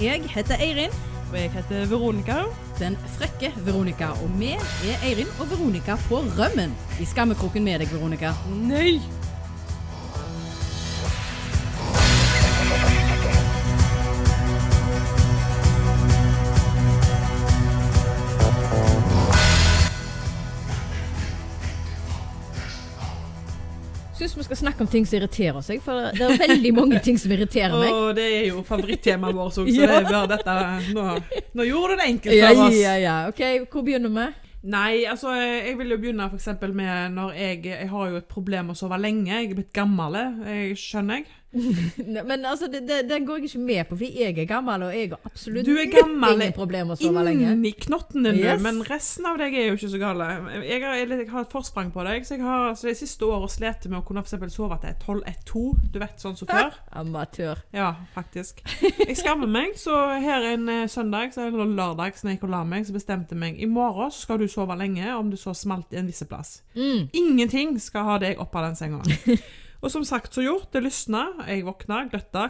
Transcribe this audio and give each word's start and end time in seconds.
Jeg 0.00 0.22
heter 0.28 0.54
Eirin. 0.60 0.92
Og 1.32 1.38
jeg 1.38 1.50
heter 1.50 1.86
Veronica. 1.86 2.42
Den 2.78 2.98
frekke 3.16 3.52
Veronica. 3.64 4.12
Og 4.20 4.30
vi 4.38 4.52
er 4.52 5.06
Eirin 5.08 5.32
og 5.40 5.50
Veronica 5.50 5.96
på 6.08 6.20
rømmen. 6.36 6.76
I 7.00 7.08
skammekroken 7.08 7.64
med 7.64 7.80
deg, 7.80 7.92
Veronica. 7.92 8.34
Nei! 8.52 9.00
Skal 24.56 24.64
snakke 24.66 24.80
om 24.86 24.88
ting 24.96 25.04
som 25.06 25.18
irriterer 25.20 25.62
seg, 25.66 25.82
for 25.84 26.08
det 26.16 26.24
er 26.26 26.40
veldig 26.48 26.72
mange 26.76 27.02
ting 27.04 27.18
som 27.20 27.32
irriterer 27.36 27.76
meg. 27.76 27.92
Og 27.92 28.14
det 28.16 28.24
er 28.40 28.46
jo 28.48 28.62
favorittemaet 28.66 29.36
vårt 29.36 29.60
òg, 29.60 29.68
så 29.68 29.76
Ja. 29.76 29.86
det 29.86 30.00
er 30.00 30.10
bare 30.10 30.32
dette 30.32 30.56
nå, 30.96 31.04
nå 31.60 31.68
gjorde 31.68 31.94
du 31.94 32.02
det 32.02 32.08
enkelt 32.14 32.40
for 32.40 32.64
oss. 32.66 32.80
ja, 32.80 32.96
ja. 33.04 33.16
Ok, 33.28 33.44
hvor 33.70 33.84
begynner 33.86 34.12
vi? 34.16 34.26
Nei, 34.66 35.04
altså 35.06 35.30
jeg 35.36 35.76
vil 35.78 35.92
jo 35.94 35.96
begynne 36.02 36.24
eksempel 36.34 36.72
med 36.74 37.12
når 37.14 37.36
jeg 37.38 37.60
Jeg 37.68 37.88
har 37.88 38.08
jo 38.10 38.16
et 38.18 38.26
problem 38.26 38.66
med 38.66 38.74
å 38.74 38.78
sove 38.80 38.98
lenge. 38.98 39.28
Jeg 39.30 39.50
er 39.52 39.54
blitt 39.60 39.72
gammel, 39.76 40.16
jeg 40.48 40.74
skjønner 40.80 41.20
jeg. 41.20 41.26
Men 42.30 42.44
altså, 42.44 42.68
det, 42.72 42.82
det, 42.88 43.00
den 43.10 43.26
går 43.26 43.40
jeg 43.40 43.50
ikke 43.50 43.62
med 43.66 43.82
på, 43.88 43.98
fordi 43.98 44.22
jeg 44.22 44.38
er 44.42 44.48
gammel, 44.50 44.86
og 44.88 44.94
jeg 44.96 45.10
har 45.12 45.28
absolutt 45.28 45.68
gammel 45.94 46.36
ingen 46.36 46.54
problemer 46.56 46.90
med 46.92 46.98
å 46.98 47.00
sove 47.00 47.24
lenge. 47.26 47.52
Inni 47.56 47.72
knotten 47.86 48.26
din, 48.26 48.36
Yes. 48.36 48.60
men 48.62 48.82
resten 48.86 49.26
av 49.30 49.38
deg 49.40 49.54
er 49.56 49.70
jo 49.70 49.76
ikke 49.78 49.90
så 49.94 50.00
gal. 50.00 50.20
Jeg 50.66 50.82
har, 50.84 50.98
jeg 51.00 51.28
har 51.30 51.46
et 51.46 51.52
forsprang 51.52 51.90
på 51.94 52.04
deg, 52.06 52.26
så 52.28 52.36
jeg 52.36 52.44
har 52.44 52.74
så 52.78 52.90
de 52.90 52.94
siste 52.98 53.26
årene 53.26 53.50
slitt 53.52 53.86
med 53.90 54.00
å 54.00 54.04
kunne 54.06 54.24
for 54.26 54.52
sove 54.52 54.78
til 54.82 54.94
12-1-2. 55.00 55.64
Du 55.94 55.98
vet, 56.02 56.16
sånn 56.22 56.36
som 56.38 56.50
før. 56.50 56.76
Amatør. 57.00 57.62
Ja, 57.74 57.92
faktisk. 58.14 58.62
Jeg 58.82 59.16
skammer 59.18 59.50
meg, 59.50 59.76
så 59.80 59.94
her 60.22 60.44
en 60.52 60.68
eh, 60.72 60.86
søndag, 60.90 61.36
eller 61.40 61.66
lørdag, 61.66 62.16
så 62.18 62.28
jeg 62.28 62.36
gikk 62.38 62.48
og 62.48 62.54
la 62.56 62.62
meg, 62.68 62.86
så 62.88 62.94
bestemte 62.96 63.34
jeg 63.36 63.42
meg 63.42 63.60
i 63.62 63.68
morgen 63.70 64.10
så 64.12 64.26
skal 64.26 64.40
du 64.42 64.46
sove 64.50 64.76
lenge, 64.78 65.06
om 65.16 65.30
du 65.32 65.38
så 65.40 65.54
smalt 65.56 65.92
i 65.94 66.00
en 66.00 66.08
viss 66.10 66.22
plass. 66.28 66.60
Mm. 66.76 67.08
Ingenting 67.16 67.78
skal 67.82 68.04
ha 68.10 68.18
deg 68.22 68.40
opp 68.42 68.54
av 68.56 68.68
den 68.70 68.76
senga. 68.78 69.02
Og 69.82 69.92
som 69.92 70.04
sagt 70.06 70.34
så 70.34 70.44
gjort, 70.44 70.70
det 70.72 70.84
lysna. 70.86 71.26
Jeg 71.46 71.66
våkna, 71.66 72.04
gløtta, 72.10 72.48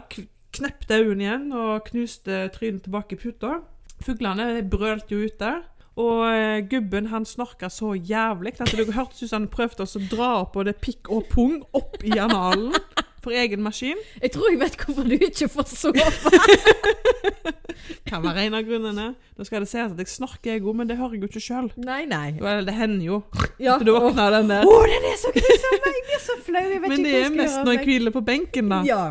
knepte 0.55 1.01
øynene 1.01 1.25
igjen 1.25 1.49
og 1.55 1.87
knuste 1.89 2.45
trynet 2.55 2.85
tilbake 2.87 3.17
i 3.17 3.21
puta. 3.21 3.59
Fuglene 4.05 4.61
brølte 4.69 5.15
jo 5.15 5.27
ute. 5.27 5.51
Og 5.97 6.23
eh, 6.29 6.61
gubben 6.69 7.09
han 7.09 7.25
snorka 7.25 7.71
så 7.73 7.95
jævlig 7.95 8.53
at 8.61 8.69
det 8.69 8.93
hørtes 8.93 9.23
ut 9.23 9.31
som 9.31 9.41
han 9.41 9.49
prøvde 9.49 9.85
å 9.87 10.03
dra 10.11 10.29
opp 10.43 10.53
både 10.53 10.75
pikk 10.77 11.09
og 11.09 11.25
pung 11.31 11.63
opp 11.77 11.97
i 12.05 12.19
analen 12.21 12.75
for 13.23 13.33
egen 13.33 13.63
maskin. 13.65 13.97
Jeg 14.21 14.35
tror 14.35 14.51
jeg 14.51 14.61
vet 14.61 14.77
hvorfor 14.77 15.09
du 15.09 15.17
ikke 15.17 15.49
får 15.49 15.71
sove. 15.73 16.05
Kan 18.07 18.23
være 18.23 18.45
en 18.47 18.55
av 18.57 18.65
grunnene. 18.67 19.07
Nå 19.37 19.45
skal 19.47 19.63
det 19.63 19.69
sies 19.71 19.91
at 19.93 19.99
jeg 20.01 20.09
snorker 20.11 20.53
jeg 20.55 20.63
òg, 20.63 20.73
men 20.79 20.89
det 20.89 20.97
hører 20.99 21.15
jeg 21.17 21.23
jo 21.25 21.29
ikke 21.31 21.43
sjøl. 21.43 21.69
Det 21.77 22.75
hender 22.77 23.05
jo. 23.05 23.19
Ja. 23.61 23.77
Du 23.81 23.91
våkner 23.95 24.27
av 24.27 24.35
den 24.39 24.51
der. 24.51 24.67
Å, 24.67 24.75
den 24.89 25.07
er 25.11 25.17
så 25.21 25.31
grusom! 25.35 25.77
Jeg 25.87 26.03
blir 26.09 26.21
så 26.23 26.35
flau. 26.45 26.63
Jeg 26.67 26.81
vet 26.83 26.91
Men 26.91 26.99
ikke 26.99 27.07
det 27.07 27.13
hva 27.13 27.17
er 27.17 27.23
jeg 27.23 27.31
skal 27.31 27.41
mest 27.43 27.63
når 27.65 27.77
jeg 27.77 27.85
hviler 27.87 28.15
på 28.17 28.23
benken, 28.27 28.69
da. 28.73 28.81
Ja. 28.87 29.01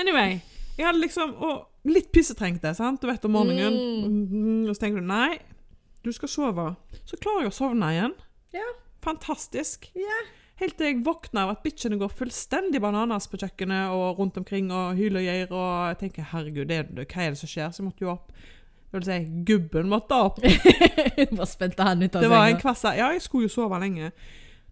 Anyway, 0.00 0.38
jeg 0.78 0.86
hadde 0.86 1.02
liksom 1.02 1.34
Og 1.44 1.90
litt 1.90 2.10
pissetrengte, 2.14 2.72
sant? 2.76 3.00
Du 3.02 3.08
vet 3.10 3.24
om 3.28 3.34
morgenen. 3.36 3.76
Mm, 4.30 4.68
Og 4.68 4.74
så 4.76 4.84
tenker 4.86 5.00
du 5.02 5.08
nei, 5.10 5.38
du 6.04 6.12
skal 6.16 6.30
sove. 6.32 6.66
Så 7.08 7.18
klarer 7.20 7.46
jeg 7.48 7.52
å 7.52 7.56
sovne 7.56 7.90
igjen. 7.94 8.14
Ja. 8.56 8.66
Fantastisk. 9.04 9.90
Ja. 9.96 10.20
Helt 10.60 10.76
til 10.76 10.90
jeg 10.90 11.00
våkner 11.06 11.46
av 11.46 11.54
at 11.54 11.62
bitchene 11.64 11.96
går 12.00 12.10
fullstendig 12.12 12.82
bananas 12.84 13.30
på 13.32 13.38
kjøkkenet 13.40 13.94
og 13.96 14.18
rundt 14.18 14.36
omkring 14.36 14.68
og 14.68 14.98
hyler 14.98 15.22
og 15.22 15.28
geier, 15.30 15.54
og 15.56 15.70
jeg 15.88 16.00
tenker 16.02 16.26
herregud, 16.34 16.66
det, 16.68 16.82
det, 16.92 17.06
hva 17.08 17.24
er 17.24 17.32
det 17.32 17.40
som 17.40 17.48
skjer? 17.48 17.70
Så 17.72 17.80
jeg 17.80 17.88
måtte 17.88 18.04
jo 18.04 18.12
opp. 18.12 18.34
Det 18.90 18.98
vil 18.98 19.06
si, 19.06 19.18
gubben 19.46 19.88
måtte 19.88 20.18
opp. 20.18 20.42
Bare 21.38 21.48
spente 21.48 21.86
han 21.86 22.02
ut 22.02 22.16
av 22.18 22.26
Det 22.26 22.30
var 22.30 22.44
en 22.44 22.52
senga. 22.52 22.62
kvasse 22.64 22.94
Ja, 22.98 23.08
jeg 23.14 23.24
skulle 23.24 23.48
jo 23.48 23.54
sove 23.54 23.80
lenge. 23.80 24.10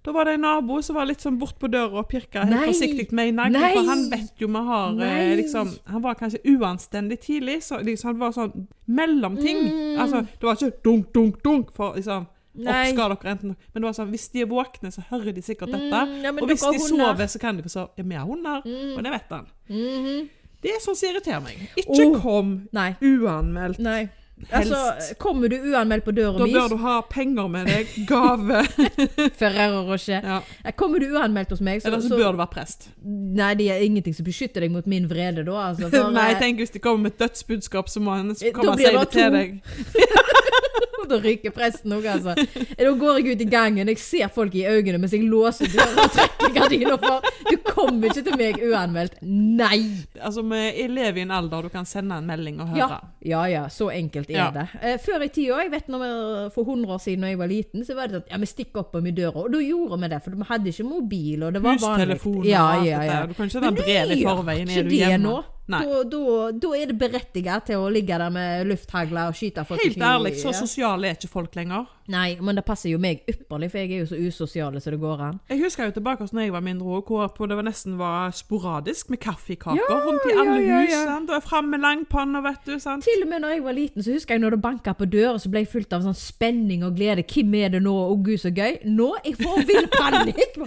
Da 0.05 0.13
var 0.13 0.29
det 0.29 0.37
en 0.37 0.45
nabo 0.45 0.79
som 0.85 0.97
var 0.97 1.09
litt 1.09 1.23
sånn 1.25 1.39
bort 1.41 1.57
på 1.61 1.69
døra 1.73 2.03
og 2.03 2.09
pirka 2.11 2.45
helt 2.47 2.71
forsiktig 2.71 3.09
med 3.17 3.33
en 3.33 3.41
nagl. 3.43 3.59
For 3.75 3.89
han 3.89 4.05
vet 4.13 4.43
jo 4.43 4.49
vi 4.53 4.63
har 4.69 5.01
eh, 5.05 5.33
liksom 5.41 5.73
Han 5.91 6.05
var 6.05 6.19
kanskje 6.21 6.41
uanstendig 6.55 7.19
tidlig, 7.25 7.59
så 7.67 7.81
liksom, 7.83 8.13
han 8.13 8.21
var 8.21 8.35
sånn 8.37 8.69
mellomting. 8.87 9.65
Mm. 9.67 10.01
Altså, 10.05 10.23
det 10.29 10.49
var 10.49 10.59
ikke 10.59 10.85
dunk, 10.85 11.09
dunk, 11.15 11.41
dunk 11.45 11.73
for 11.77 11.99
liksom 11.99 12.29
Nei. 12.55 12.91
Opp 12.97 13.23
dere 13.23 13.31
enten 13.37 13.57
Men 13.75 13.83
det 13.83 13.85
var 13.85 13.93
sånn, 13.93 14.11
hvis 14.11 14.29
de 14.33 14.41
er 14.43 14.47
våkne, 14.47 14.91
så 14.93 15.03
hører 15.11 15.33
de 15.35 15.43
sikkert 15.43 15.71
dette. 15.71 15.91
Mm, 16.09 16.23
ja, 16.25 16.31
og 16.33 16.49
hvis 16.49 16.65
de 16.65 16.79
sover, 16.79 17.27
så 17.27 17.39
kan 17.39 17.57
de 17.57 17.63
få 17.63 17.69
sove. 17.69 17.91
Ja, 17.97 18.03
vi 18.05 18.15
har 18.15 18.27
hunder, 18.27 18.63
Mm. 18.65 18.97
og 18.97 19.03
det 19.05 19.13
vet 19.13 19.29
han. 19.31 19.47
Mhm. 19.69 20.29
Det 20.61 20.71
er 20.75 20.81
sånn 20.83 20.97
som 20.97 21.09
irriterer 21.11 21.41
meg. 21.43 21.69
Ikke 21.77 22.07
Oh. 22.17 22.21
kom 22.21 22.69
Nei. 22.73 22.97
uanmeldt. 23.01 23.79
Nei. 23.79 24.09
Helst. 24.51 24.73
Altså, 24.73 25.15
kommer 25.19 25.49
du 25.49 25.57
uanmeldt 25.57 26.05
på 26.05 26.13
døra 26.15 26.39
da 26.39 26.45
bør 26.47 26.69
du 26.71 26.77
ha 26.77 27.01
penger 27.03 27.49
med 27.49 27.67
deg, 27.67 27.87
gave 28.07 28.61
Ferrero 29.39 29.81
Rocher 29.89 30.23
ja. 30.23 30.37
Eh, 30.65 30.71
Kommer 30.79 31.01
du 31.01 31.07
uanmeldt 31.11 31.51
hos 31.51 31.61
meg, 31.61 31.81
så, 31.83 31.89
Eller 31.89 31.99
så 31.99 32.11
bør 32.17 32.33
du 32.33 32.39
være 32.39 32.53
prest. 32.53 32.89
Nei, 33.05 33.55
det 33.55 33.67
er 33.69 33.83
ingenting 33.83 34.15
som 34.15 34.25
beskytter 34.25 34.61
deg 34.61 34.71
mot 34.71 34.87
min 34.87 35.09
vrede 35.09 35.45
da, 35.45 35.57
altså. 35.73 35.91
For, 35.91 36.11
Nei, 36.15 36.31
eh, 36.39 36.53
hvis 36.55 36.71
de 36.71 36.79
kommer 36.79 37.09
med 37.09 37.13
et 37.13 37.19
dødsbudskap, 37.19 37.89
så 37.91 37.99
må 38.01 38.15
han 38.15 38.31
komme 38.55 38.77
og 38.77 38.79
si 38.79 38.85
det 38.85 39.11
til 39.11 39.31
deg. 39.33 39.61
Da 41.09 41.17
ryker 41.25 41.53
presten 41.57 41.93
òg, 41.97 42.05
altså. 42.05 42.35
Da 42.77 42.91
går 43.01 43.21
jeg 43.23 43.33
ut 43.39 43.41
i 43.41 43.47
gangen, 43.49 43.89
jeg 43.89 44.01
ser 44.03 44.29
folk 44.35 44.53
i 44.59 44.67
øynene 44.69 44.99
mens 45.01 45.15
jeg 45.17 45.23
låser 45.25 45.71
døra 45.73 46.05
og 46.05 46.13
trekker 46.13 46.53
gardina 46.53 46.99
for. 47.01 47.25
Du 47.49 47.55
kommer 47.65 48.11
ikke 48.11 48.25
til 48.27 48.37
meg 48.37 48.59
uanmeldt. 48.67 49.17
Nei! 49.25 49.79
Altså, 50.21 50.43
Vi 50.45 50.85
lever 50.93 51.23
i 51.23 51.25
en 51.25 51.33
alder 51.33 51.65
du 51.65 51.71
kan 51.73 51.89
sende 51.89 52.19
en 52.21 52.29
melding 52.29 52.61
og 52.61 52.75
høre. 52.75 53.01
ja, 53.25 53.43
ja 53.49 53.65
så 53.73 53.89
enkelt 53.95 54.29
er 54.29 54.37
Ja. 54.37 54.51
det. 54.53 54.67
Eh, 54.83 54.99
før 55.01 55.25
i 55.25 55.29
tida, 55.33 55.63
jeg 55.63 55.73
vet 55.73 55.89
når 55.89 56.05
vi, 56.05 56.13
for 56.55 56.65
100 56.69 56.93
år 56.93 57.01
siden 57.01 57.25
da 57.25 57.33
jeg 57.33 57.39
var 57.41 57.49
liten, 57.57 57.85
så 57.89 57.97
var 57.97 58.09
det 58.09 58.19
sånn 58.21 58.31
ja, 58.31 58.37
vi 58.45 58.47
stikker 58.53 58.91
på 58.93 59.01
i 59.01 59.11
døra. 59.17 59.37
Og 59.47 59.53
da 59.53 59.59
gjorde 59.65 60.01
vi 60.03 60.09
det, 60.13 60.23
for 60.25 60.37
vi 60.37 60.49
hadde 60.53 60.69
ikke 60.75 60.89
mobil, 60.93 61.43
og 61.45 61.55
det 61.57 61.63
var 61.63 61.79
vanlig. 61.79 62.19
Hustelefon 62.19 62.39
og 62.43 62.47
Ja, 62.53 62.67
ja, 62.85 63.03
ja. 63.03 63.27
Du 63.27 63.33
kan 63.33 63.49
ikke 63.49 63.61
sende 63.63 63.73
brev 63.81 64.13
i 64.13 64.25
forveien. 64.25 64.69
Er 64.69 64.83
du 64.83 64.91
hjemme? 64.93 65.25
nå. 65.25 65.45
Da, 65.69 66.73
er 66.79 66.89
det 66.89 66.97
berettiget 66.99 67.69
til 67.69 67.83
å 67.85 67.91
ligge 67.93 68.17
der 68.19 68.33
med 68.33 68.67
lufthagler 68.71 69.29
og 69.29 69.37
skyte 69.37 69.67
folk 69.69 69.83
Helt 69.85 70.01
ærlig, 70.01 70.35
så 70.41 70.55
sosiale 70.57 71.11
er 71.11 71.19
ikke 71.19 71.29
folk 71.33 71.57
lenger. 71.59 71.87
Nei, 72.09 72.39
men 72.41 72.57
det 72.57 72.63
passer 72.65 72.89
jo 72.89 72.99
meg 73.01 73.21
ypperlig, 73.29 73.69
for 73.69 73.83
jeg 73.83 73.91
er 73.93 73.99
jo 74.01 74.07
så 74.09 74.17
usosial 74.17 74.79
som 74.81 74.95
det 74.95 75.01
går 75.03 75.23
an. 75.27 75.41
Jeg 75.51 75.61
husker 75.61 75.91
jo 75.91 75.93
tilbake 75.99 76.25
når 76.33 76.47
jeg 76.47 76.55
var 76.55 76.65
mindre 76.65 76.95
òg, 76.97 77.11
hvor 77.37 77.51
det 77.51 77.59
var 77.59 77.67
nesten 77.67 77.99
var 78.01 78.33
sporadisk 78.33 79.11
med 79.13 79.21
kaffekaker 79.21 79.77
Ja, 79.77 79.99
rundt 80.07 80.25
i 80.25 80.33
alle 80.33 80.55
ja, 80.65 80.79
ja, 80.87 81.03
ja. 81.05 81.19
hus. 81.19 81.45
Fram 81.45 81.69
med 81.69 81.83
langpanna, 81.85 82.41
vet 82.47 82.65
du. 82.65 82.79
sant? 82.81 83.05
Til 83.05 83.27
og 83.27 83.29
med 83.29 83.45
når 83.45 83.59
jeg 83.59 83.65
var 83.67 83.77
liten, 83.77 84.05
så 84.05 84.17
husker 84.17 84.39
jeg 84.39 84.45
når 84.45 84.57
det 84.57 84.61
banka 84.65 84.95
på 84.97 85.05
døra, 85.05 85.35
så 85.37 85.53
ble 85.53 85.67
jeg 85.67 85.71
fullt 85.75 85.93
av 85.99 86.07
sånn 86.07 86.17
spenning 86.17 86.87
og 86.89 86.97
glede. 86.97 87.27
Hvem 87.29 87.55
er 87.61 87.77
det 87.77 87.83
nå? 87.85 87.93
Å 88.09 88.17
gud, 88.25 88.39
så 88.41 88.55
gøy. 88.57 88.81
Nå 88.89 89.11
jeg 89.27 89.37
får 89.43 89.69
vill 89.69 89.91
panikk. 89.93 90.57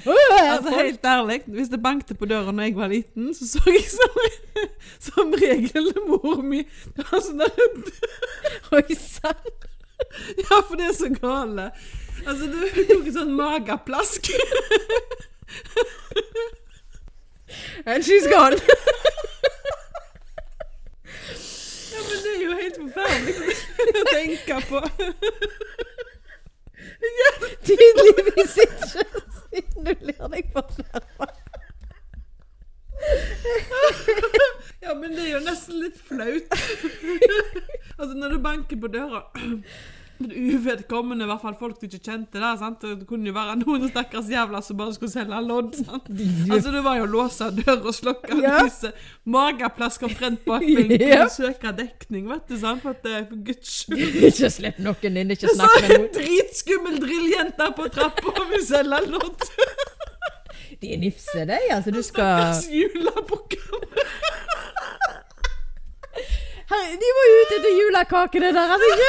Altså, 0.52 0.72
helt 0.76 1.06
ærlig, 1.08 1.38
hvis 1.50 1.70
det 1.72 1.80
bankte 1.82 2.16
på 2.18 2.28
døra 2.30 2.52
når 2.54 2.68
jeg 2.70 2.76
var 2.78 2.90
liten, 2.92 3.30
så 3.36 3.48
så 3.48 3.62
jeg 3.72 3.84
som, 3.90 4.18
som 5.08 5.34
regel 5.34 5.92
mor 6.08 6.42
mi 6.44 6.64
Det 6.96 7.06
var 7.12 7.22
sånn 7.26 7.42
der 7.42 7.52
Oi 8.78 8.96
sann. 8.96 9.52
Ja, 10.38 10.58
for 10.68 10.76
det 10.76 10.86
er 10.90 10.96
så 10.98 11.08
gale. 11.14 11.66
Altså, 12.26 12.48
du 12.52 12.58
tok 12.90 13.06
en 13.08 13.14
sånn 13.16 13.34
mageplask. 13.38 14.28
And 17.86 18.04
she's 18.04 18.28
gone. 18.32 18.58
Ja, 21.92 22.00
men 22.08 22.18
det 22.24 22.34
er 22.34 22.42
jo 22.44 22.58
helt 22.60 22.78
forferdelig 22.82 23.36
å 24.02 24.06
tenke 24.10 24.60
på. 24.68 24.84
Tydeligvis 27.68 28.58
ikke, 28.66 29.06
siden 29.38 29.88
du 29.88 29.94
ler 30.10 30.28
deg 30.36 30.52
fornærma. 30.54 31.32
Ja, 34.82 34.94
men 34.98 35.14
det 35.16 35.26
er 35.26 35.32
jo 35.36 35.42
nesten 35.46 35.82
litt 35.82 35.98
flaut. 36.06 36.54
Altså, 37.98 38.14
når 38.18 38.30
du 38.36 38.38
banker 38.44 38.71
på 38.82 38.92
døra 38.94 39.24
Men 40.22 40.36
Uvedkommende, 40.38 41.26
i 41.26 41.28
hvert 41.32 41.42
fall 41.42 41.56
folk 41.58 41.80
du 41.82 41.88
ikke 41.88 41.98
kjente. 42.06 42.38
der, 42.38 42.58
sant? 42.60 42.84
Det 42.86 43.08
kunne 43.10 43.26
jo 43.26 43.34
være 43.34 43.56
noen 43.58 43.88
stakkars 43.90 44.28
jævler 44.30 44.62
som 44.62 44.78
bare 44.78 44.94
skulle 44.94 45.10
selge 45.10 45.40
lodd. 45.48 45.72
sant? 45.80 46.12
Altså, 46.54 46.74
Det 46.76 46.84
var 46.86 47.00
jo 47.00 47.08
å 47.08 47.10
låse 47.10 47.48
døra 47.58 47.80
og 47.90 47.96
slokke 47.98 48.38
Ja. 48.38 48.60
lyset. 48.62 48.94
Mageplask 49.26 50.06
omtrent 50.06 50.44
bak 50.46 50.62
benken. 50.62 51.02
Ja. 51.16 51.26
Søke 51.26 51.74
dekning, 51.74 52.28
vet 52.30 52.46
du. 52.54 52.54
sant? 52.62 52.84
For, 52.84 52.94
at, 52.94 53.02
det- 53.02 53.16
er 53.18 53.26
for 53.32 53.42
guds 53.50 53.74
skyld. 53.80 54.20
Ikke 54.30 54.52
slipp 54.54 54.78
noen 54.86 55.18
inn, 55.24 55.34
ikke 55.34 55.56
snakk 55.56 55.74
med 55.82 55.90
en 55.90 56.02
noen. 56.06 56.14
dritskummel 56.20 57.02
drilljente 57.02 57.72
på 57.82 57.90
trappa 57.98 58.36
og 58.36 58.46
vil 58.54 58.68
selge 58.70 59.02
lodd. 59.10 59.50
De 60.82 60.96
nifser 61.02 61.50
deg, 61.50 61.66
de. 61.66 61.74
Altså, 61.80 61.92
du 61.98 62.02
skal 62.06 62.54
Stakkars 62.54 62.70
julebukkene. 62.70 63.91
Herre, 66.72 67.00
De 67.02 67.10
var 67.18 67.26
jo 67.30 67.40
ute 67.42 67.58
etter 67.60 67.74
julekakene 67.80 68.54
der. 68.56 68.76
Altså, 68.76 68.88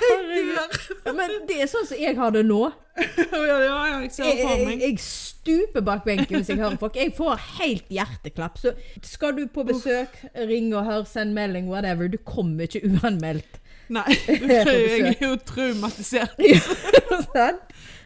herregud. 0.00 0.56
Ja, 1.06 1.12
Men 1.16 1.30
det 1.48 1.62
er 1.64 1.70
sånn 1.70 1.86
som 1.88 2.00
jeg 2.00 2.16
har 2.18 2.34
det 2.34 2.44
nå. 2.46 2.62
jeg 3.00 4.10
Jeg, 4.18 4.78
jeg 4.80 4.98
stuper 5.02 5.84
bak 5.84 6.04
benken 6.06 6.38
hvis 6.40 6.50
jeg 6.52 6.60
hører 6.60 6.78
folk. 6.80 6.96
Jeg 6.98 7.14
får 7.16 7.40
helt 7.58 7.92
hjerteklapp. 7.92 8.58
Så 8.60 8.74
skal 9.04 9.36
du 9.36 9.46
på 9.52 9.64
besøk, 9.68 10.18
ring 10.48 10.72
og 10.74 10.84
hør, 10.88 11.06
send 11.08 11.36
melding, 11.36 11.70
whatever. 11.72 12.10
Du 12.12 12.18
kommer 12.24 12.68
ikke 12.68 12.84
uanmeldt. 12.88 13.62
Nei, 13.88 14.02
jeg 14.50 15.12
er 15.12 15.20
jo 15.22 15.36
traumatisert, 15.46 16.32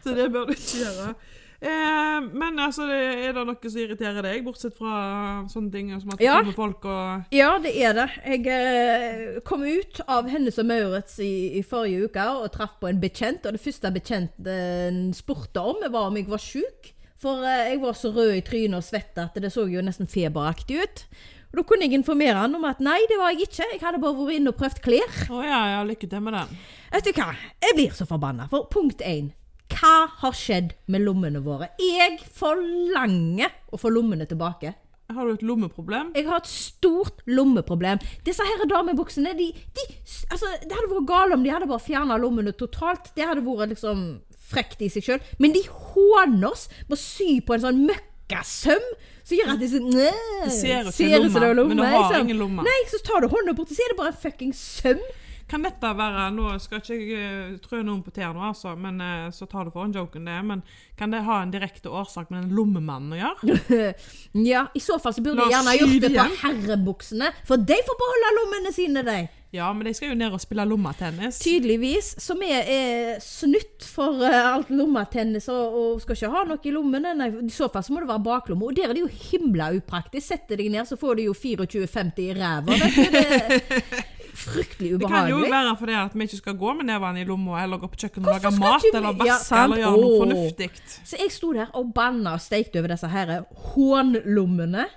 så 0.03 0.13
det 0.13 0.27
bør 0.29 0.45
du 0.45 0.53
ikke 0.53 0.83
gjøre. 0.83 1.13
Eh, 1.61 2.19
men 2.33 2.57
altså, 2.57 2.87
er 2.89 3.35
det 3.37 3.43
noe 3.45 3.69
som 3.69 3.81
irriterer 3.83 4.25
deg, 4.25 4.39
bortsett 4.47 4.73
fra 4.79 5.43
sånne 5.51 5.69
ting 5.73 5.91
som 6.01 6.09
at 6.15 6.17
det 6.17 6.25
Ja. 6.25 6.39
kommer 6.39 6.55
folk 6.57 6.85
og 6.89 7.35
Ja, 7.37 7.51
det 7.61 7.75
er 7.77 7.93
det. 7.93 8.07
Jeg 8.25 8.47
eh, 8.47 9.39
kom 9.45 9.61
ut 9.63 10.01
av 10.07 10.27
Hennes 10.31 10.57
og 10.57 10.65
Maurits 10.65 11.19
i, 11.21 11.59
i 11.59 11.61
forrige 11.61 12.07
uke 12.09 12.25
og 12.41 12.51
traff 12.55 12.79
på 12.81 12.89
en 12.89 12.99
bekjent. 13.03 13.45
Og 13.45 13.53
det 13.53 13.61
første 13.61 13.91
bekjenten 13.93 15.11
spurte 15.13 15.61
om, 15.61 15.77
var 15.91 16.07
om 16.09 16.17
jeg 16.17 16.27
var 16.31 16.41
sjuk. 16.41 16.93
For 17.21 17.43
eh, 17.45 17.69
jeg 17.75 17.81
var 17.83 17.93
så 17.93 18.09
rød 18.15 18.33
i 18.39 18.41
trynet 18.41 18.79
og 18.81 18.83
svett 18.87 19.17
at 19.21 19.37
det 19.37 19.51
så 19.53 19.67
jo 19.69 19.81
nesten 19.85 20.09
feberaktig 20.09 20.81
ut. 20.81 21.05
Og 21.51 21.57
Da 21.59 21.63
kunne 21.67 21.83
jeg 21.85 21.93
informere 21.99 22.39
han 22.41 22.55
om 22.55 22.63
at 22.65 22.79
nei, 22.79 22.97
det 23.11 23.17
var 23.19 23.33
jeg 23.35 23.45
ikke. 23.49 23.65
Jeg 23.73 23.81
hadde 23.83 23.99
bare 24.01 24.15
vært 24.17 24.37
inne 24.39 24.49
og 24.53 24.57
prøvd 24.57 24.81
klær. 24.81 25.17
Å 25.29 25.43
ja, 25.45 25.61
ja, 25.75 25.83
lykke 25.85 26.07
til 26.09 26.21
med 26.23 26.33
den. 26.33 26.57
Vet 26.93 27.05
du 27.05 27.11
hva? 27.19 27.33
Jeg 27.61 27.75
blir 27.75 27.91
så 27.93 28.07
forbanna. 28.07 28.47
For 28.49 28.65
punkt 28.71 29.03
én. 29.05 29.29
Hva 29.71 29.95
har 30.21 30.37
skjedd 30.37 30.73
med 30.91 31.03
lommene 31.05 31.41
våre? 31.43 31.71
Jeg 31.81 32.19
forlanger 32.37 33.51
å 33.71 33.79
få 33.81 33.91
lommene 33.93 34.27
tilbake. 34.29 34.73
Har 35.11 35.27
du 35.27 35.33
et 35.33 35.43
lommeproblem? 35.43 36.13
Jeg 36.15 36.27
har 36.27 36.39
et 36.39 36.47
stort 36.49 37.19
lommeproblem. 37.27 37.99
Disse 38.23 38.45
her 38.47 38.63
damebuksene, 38.69 39.33
de, 39.35 39.49
de 39.75 39.87
Altså, 40.31 40.47
det 40.63 40.71
hadde 40.71 40.91
vært 40.93 41.09
galt 41.09 41.35
om 41.35 41.43
de 41.43 41.51
hadde 41.51 41.67
bare 41.67 41.83
fjerna 41.83 42.15
lommene 42.21 42.53
totalt. 42.55 43.11
Det 43.17 43.27
hadde 43.27 43.43
vært 43.43 43.73
liksom 43.73 44.05
frekt 44.51 44.83
i 44.83 44.89
seg 44.91 45.07
sjøl. 45.07 45.25
Men 45.43 45.55
de 45.55 45.65
håner 45.67 46.47
oss 46.51 46.67
med 46.85 46.95
å 46.95 47.01
sy 47.01 47.39
på 47.43 47.57
en 47.57 47.65
sånn 47.65 47.81
møkkasøm 47.89 48.85
som 49.21 49.37
gjør 49.37 49.53
at 49.53 49.61
de 49.61 49.69
sånn 49.71 49.89
Det 49.91 50.53
ser 50.55 50.87
ut 50.87 50.95
som 50.95 51.11
lomme, 51.11 51.41
det 51.43 51.49
er 51.49 51.59
men 51.59 51.77
du 51.77 51.83
har 51.85 51.97
liksom. 51.99 52.23
ingen 52.25 52.41
lomme. 52.41 52.65
Nei, 52.67 52.79
så 52.91 53.01
tar 53.05 53.23
du 53.23 53.29
hånda 53.31 53.55
bort, 53.57 53.71
og 53.71 53.77
så 53.77 53.85
er 53.85 53.93
det 53.93 53.99
bare 53.99 54.13
en 54.15 54.21
fucking 54.23 54.55
søm. 54.57 55.03
Kan 55.51 55.65
dette 55.67 55.89
være 55.97 56.29
Nå 56.31 56.53
skal 56.63 56.79
ikke 56.79 56.95
jeg 56.95 57.17
eh, 57.19 57.55
trø 57.59 57.81
noen 57.83 57.99
på 58.05 58.13
tærne, 58.15 58.39
altså, 58.51 58.71
men 58.79 59.01
eh, 59.03 59.27
så 59.35 59.47
tar 59.51 59.67
du 59.67 59.73
for 59.73 59.83
en 59.83 59.95
joken 59.95 60.29
det. 60.29 60.37
Men 60.47 60.63
kan 60.99 61.11
det 61.11 61.25
ha 61.27 61.41
en 61.43 61.51
direkte 61.51 61.91
årsak 61.91 62.31
med 62.31 62.45
den 62.45 62.55
lommemannen 62.55 63.17
å 63.17 63.19
gjøre? 63.19 63.91
Ja, 64.51 64.65
i 64.73 64.79
så 64.79 64.95
fall 65.01 65.13
så 65.15 65.23
burde 65.23 65.43
de 65.43 65.51
gjerne 65.51 65.73
ha 65.73 65.75
gjort 65.75 66.05
det 66.05 66.13
på 66.15 66.25
herrebuksene. 66.45 67.31
For 67.47 67.59
de 67.59 67.77
får 67.87 67.99
beholde 67.99 68.33
lommene 68.39 68.71
sine, 68.75 69.03
de. 69.03 69.19
Ja, 69.51 69.67
men 69.75 69.83
de 69.83 69.91
skal 69.91 70.13
jo 70.13 70.15
ned 70.15 70.31
og 70.31 70.39
spille 70.39 70.63
lommetennis. 70.63 71.41
Tydeligvis. 71.43 72.13
Som 72.23 72.39
er, 72.47 72.63
er 72.71 73.19
snytt 73.23 73.83
for 73.83 74.23
eh, 74.23 74.37
alt 74.53 74.71
lommetennis 74.71 75.49
og, 75.51 75.75
og 75.81 76.05
skal 76.05 76.15
ikke 76.15 76.31
ha 76.31 76.45
noe 76.47 76.63
i 76.63 76.71
lommene. 76.71 77.11
Nei, 77.19 77.27
I 77.43 77.51
så 77.51 77.67
fall 77.73 77.83
så 77.83 77.91
må 77.91 78.05
det 78.05 78.11
være 78.13 78.23
baklomme. 78.29 78.69
Og 78.69 78.79
der 78.79 78.87
er 78.87 78.95
det 78.95 79.03
jo 79.03 79.11
himla 79.33 79.73
upraktisk. 79.75 80.29
Setter 80.31 80.63
deg 80.63 80.71
ned, 80.71 80.87
så 80.87 80.95
får 80.99 81.19
du 81.19 81.25
jo 81.27 81.35
24,50 81.35 82.23
i 82.23 82.31
ræva. 82.39 82.79
vet 84.45 84.75
ubehagelig. 84.77 84.99
Det 84.99 85.07
fryktelig 85.07 85.09
kan 85.09 85.29
jo 85.29 85.41
være 85.51 85.75
fordi 85.79 85.97
at 86.01 86.15
vi 86.15 86.27
ikke 86.27 86.41
skal 86.41 86.57
gå 86.63 86.73
med 86.79 86.89
nevene 86.89 87.21
i 87.21 87.27
lomma, 87.27 87.59
eller 87.63 87.81
gå 87.81 87.91
på 87.91 88.01
kjøkkenet 88.05 88.27
og 88.27 88.33
lage 88.33 88.53
mat, 88.59 88.81
du... 88.87 88.97
eller 88.97 89.19
vaske, 89.21 89.55
ja, 89.55 89.63
eller 89.65 89.83
gjøre 89.83 90.01
noe 90.01 90.09
Åh. 90.09 90.17
fornuftig. 90.23 90.71
Så 91.03 91.21
jeg 91.21 91.31
sto 91.31 91.53
der 91.53 91.77
og 91.77 91.93
banna 91.95 92.35
og 92.37 92.43
steikte 92.43 92.81
over 92.81 92.95
disse 92.95 93.11
her 93.11 93.37
hånlommene. 93.73 94.89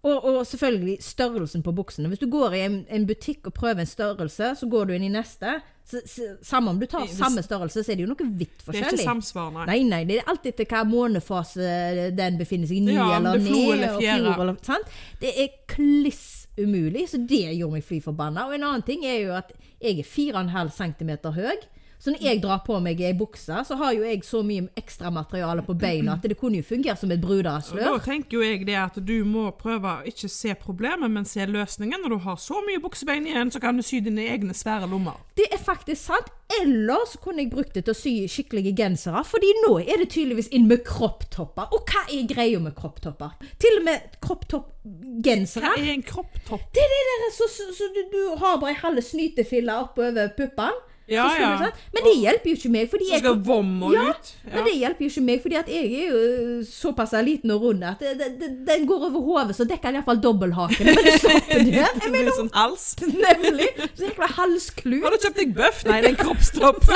Og, 0.00 0.24
og 0.24 0.46
selvfølgelig 0.48 0.96
størrelsen 1.04 1.62
på 1.62 1.74
buksene. 1.76 2.08
Hvis 2.08 2.22
du 2.22 2.30
går 2.32 2.54
i 2.56 2.62
en, 2.64 2.78
en 2.88 3.02
butikk 3.06 3.50
og 3.50 3.52
prøver 3.52 3.82
en 3.82 3.86
størrelse, 3.86 4.54
så 4.56 4.68
går 4.72 4.88
du 4.88 4.94
inn 4.96 5.04
i 5.04 5.12
neste. 5.12 5.58
Så, 5.84 6.00
så, 6.06 6.28
samme 6.46 6.70
om 6.70 6.80
du 6.80 6.86
tar 6.88 7.04
samme 7.12 7.42
størrelse, 7.42 7.82
så 7.84 7.92
er 7.92 7.98
det 7.98 8.06
jo 8.06 8.12
noe 8.12 8.28
vidt 8.38 8.62
Det 8.64 8.78
er 8.78 8.94
ikke 8.94 9.02
samsvar, 9.02 9.50
nei. 9.52 9.66
Nei, 9.68 9.78
nei, 9.90 10.00
det 10.08 10.20
er 10.20 10.30
alltid 10.30 10.54
etter 10.54 10.70
hva 10.70 10.84
månefase 10.88 12.10
den 12.16 12.38
befinner 12.40 12.70
seg 12.70 12.78
i. 12.78 12.84
Ny 12.86 12.94
Ja, 12.94 13.10
eller 13.18 13.36
er 13.36 13.44
ned. 13.44 13.72
eller 13.74 13.98
fjord 13.98 14.40
eller- 14.46 14.60
sant? 14.64 15.00
Det 15.20 15.34
er 15.36 15.52
kliss 15.68 16.39
umulig, 16.64 17.08
så 17.10 17.20
det 17.20 17.56
gjorde 17.56 17.78
meg 17.78 17.86
fly 17.86 18.00
forbanna. 18.04 18.46
Og 18.48 18.56
en 18.56 18.66
annen 18.68 18.86
ting 18.86 19.04
er 19.08 19.20
jo 19.24 19.36
at 19.38 19.52
jeg 19.80 20.00
er 20.02 20.08
4,5 20.08 20.72
cm 20.76 21.12
høy. 21.36 21.62
Så 22.00 22.14
når 22.14 22.22
jeg 22.24 22.40
drar 22.40 22.62
på 22.64 22.78
meg 22.80 23.00
ei 23.04 23.12
bukse, 23.12 23.58
så 23.68 23.76
har 23.76 23.92
jo 23.92 24.06
jeg 24.06 24.22
så 24.24 24.40
mye 24.46 24.70
ekstra 24.80 25.10
materiale 25.12 25.60
på 25.66 25.74
beina 25.76 26.14
at 26.16 26.24
det 26.24 26.38
kunne 26.40 26.62
jo 26.62 26.64
fungere 26.64 26.96
som 26.96 27.12
et 27.12 27.20
brudeslør. 27.20 27.82
Da 27.84 27.98
tenker 28.04 28.38
jo 28.38 28.44
jeg 28.46 28.64
det 28.64 28.78
at 28.80 28.96
du 29.04 29.18
må 29.28 29.50
prøve 29.58 29.98
å 29.98 30.08
ikke 30.08 30.30
se 30.32 30.54
problemet, 30.56 31.12
men 31.12 31.28
se 31.28 31.44
løsningen. 31.44 32.00
Når 32.00 32.14
du 32.14 32.18
har 32.24 32.40
så 32.40 32.62
mye 32.64 32.80
buksebein 32.80 33.28
igjen, 33.28 33.52
så 33.52 33.60
kan 33.60 33.76
du 33.76 33.84
sy 33.84 34.00
dine 34.04 34.24
egne 34.32 34.56
svære 34.56 34.88
lommer. 34.88 35.20
Det 35.36 35.50
er 35.52 35.60
faktisk 35.60 36.08
sant. 36.08 36.32
Eller 36.50 37.04
så 37.06 37.20
kunne 37.22 37.44
jeg 37.44 37.52
brukt 37.52 37.76
det 37.76 37.84
til 37.86 37.94
å 37.94 37.98
sy 38.00 38.12
skikkelige 38.26 38.72
gensere, 38.80 39.20
fordi 39.28 39.52
nå 39.60 39.76
er 39.84 40.00
det 40.00 40.08
tydeligvis 40.10 40.48
inn 40.56 40.66
med 40.66 40.82
kropptopper. 40.88 41.68
Og 41.76 41.84
hva 41.86 42.02
er 42.10 42.24
greia 42.26 42.58
med 42.64 42.74
kropptopper? 42.80 43.36
Til 43.62 43.78
og 43.78 43.86
med 43.86 44.18
kropptoppgensere. 44.24 45.68
Hva 45.68 45.78
er 45.78 45.92
en 45.94 46.02
kropptopp? 46.06 46.64
Det 46.74 46.82
er 46.82 46.90
det 46.96 47.18
der 47.26 47.34
så, 47.36 47.46
så, 47.54 47.68
så 47.76 47.90
du, 47.94 48.00
du 48.10 48.22
har 48.40 48.58
bare 48.58 48.74
ei 48.74 48.80
halve 48.82 49.04
snytefille 49.04 49.76
oppover 49.84 50.32
puppene. 50.34 50.88
Ja, 51.10 51.26
ja. 51.34 51.50
Sånn. 51.58 51.78
Men 51.94 52.06
det 52.06 52.12
hjelper 52.22 52.52
jo 52.52 52.58
ikke 52.58 52.70
meg. 52.70 52.90
Fordi 52.92 53.06
Så 53.08 53.14
jeg, 53.16 53.22
skal 53.24 53.38
og 53.50 53.94
ja, 53.94 54.04
ut. 54.10 54.30
Men 54.46 54.66
det 54.68 54.74
hjelper 54.78 55.04
jo 55.04 55.10
ikke 55.10 55.24
meg, 55.26 55.42
fordi 55.42 55.58
at 55.60 55.70
jeg 55.72 55.90
er 55.90 56.12
jo 56.12 56.20
øh, 56.30 56.60
såpass 56.68 57.14
liten 57.26 57.54
og 57.54 57.66
rund 57.66 57.84
at 57.84 58.02
det, 58.02 58.14
det, 58.20 58.28
det, 58.40 58.50
den 58.68 58.86
går 58.88 59.06
over 59.08 59.24
hodet, 59.26 59.56
så 59.58 59.66
dekker 59.68 59.90
den 59.90 60.00
iallfall 60.00 60.22
dobbelthaken. 60.22 60.90
Men 60.90 61.00
det 61.04 61.16
stopper 61.18 61.64
der. 61.66 61.78
Jeg 61.80 62.02
Det 62.04 62.12
mener 62.14 62.36
sånn 62.38 62.52
hals. 62.54 62.86
nemlig. 63.26 63.70
Så 63.94 64.06
jækla 64.06 64.30
halsklut. 64.38 65.02
Har 65.04 65.16
du 65.16 65.24
kjøpt 65.26 65.40
deg 65.42 65.54
bøff? 65.58 65.84
Nei, 65.90 66.00
det 66.04 66.12
er 66.12 66.14
en 66.14 66.20
kroppstopp. 66.24 66.86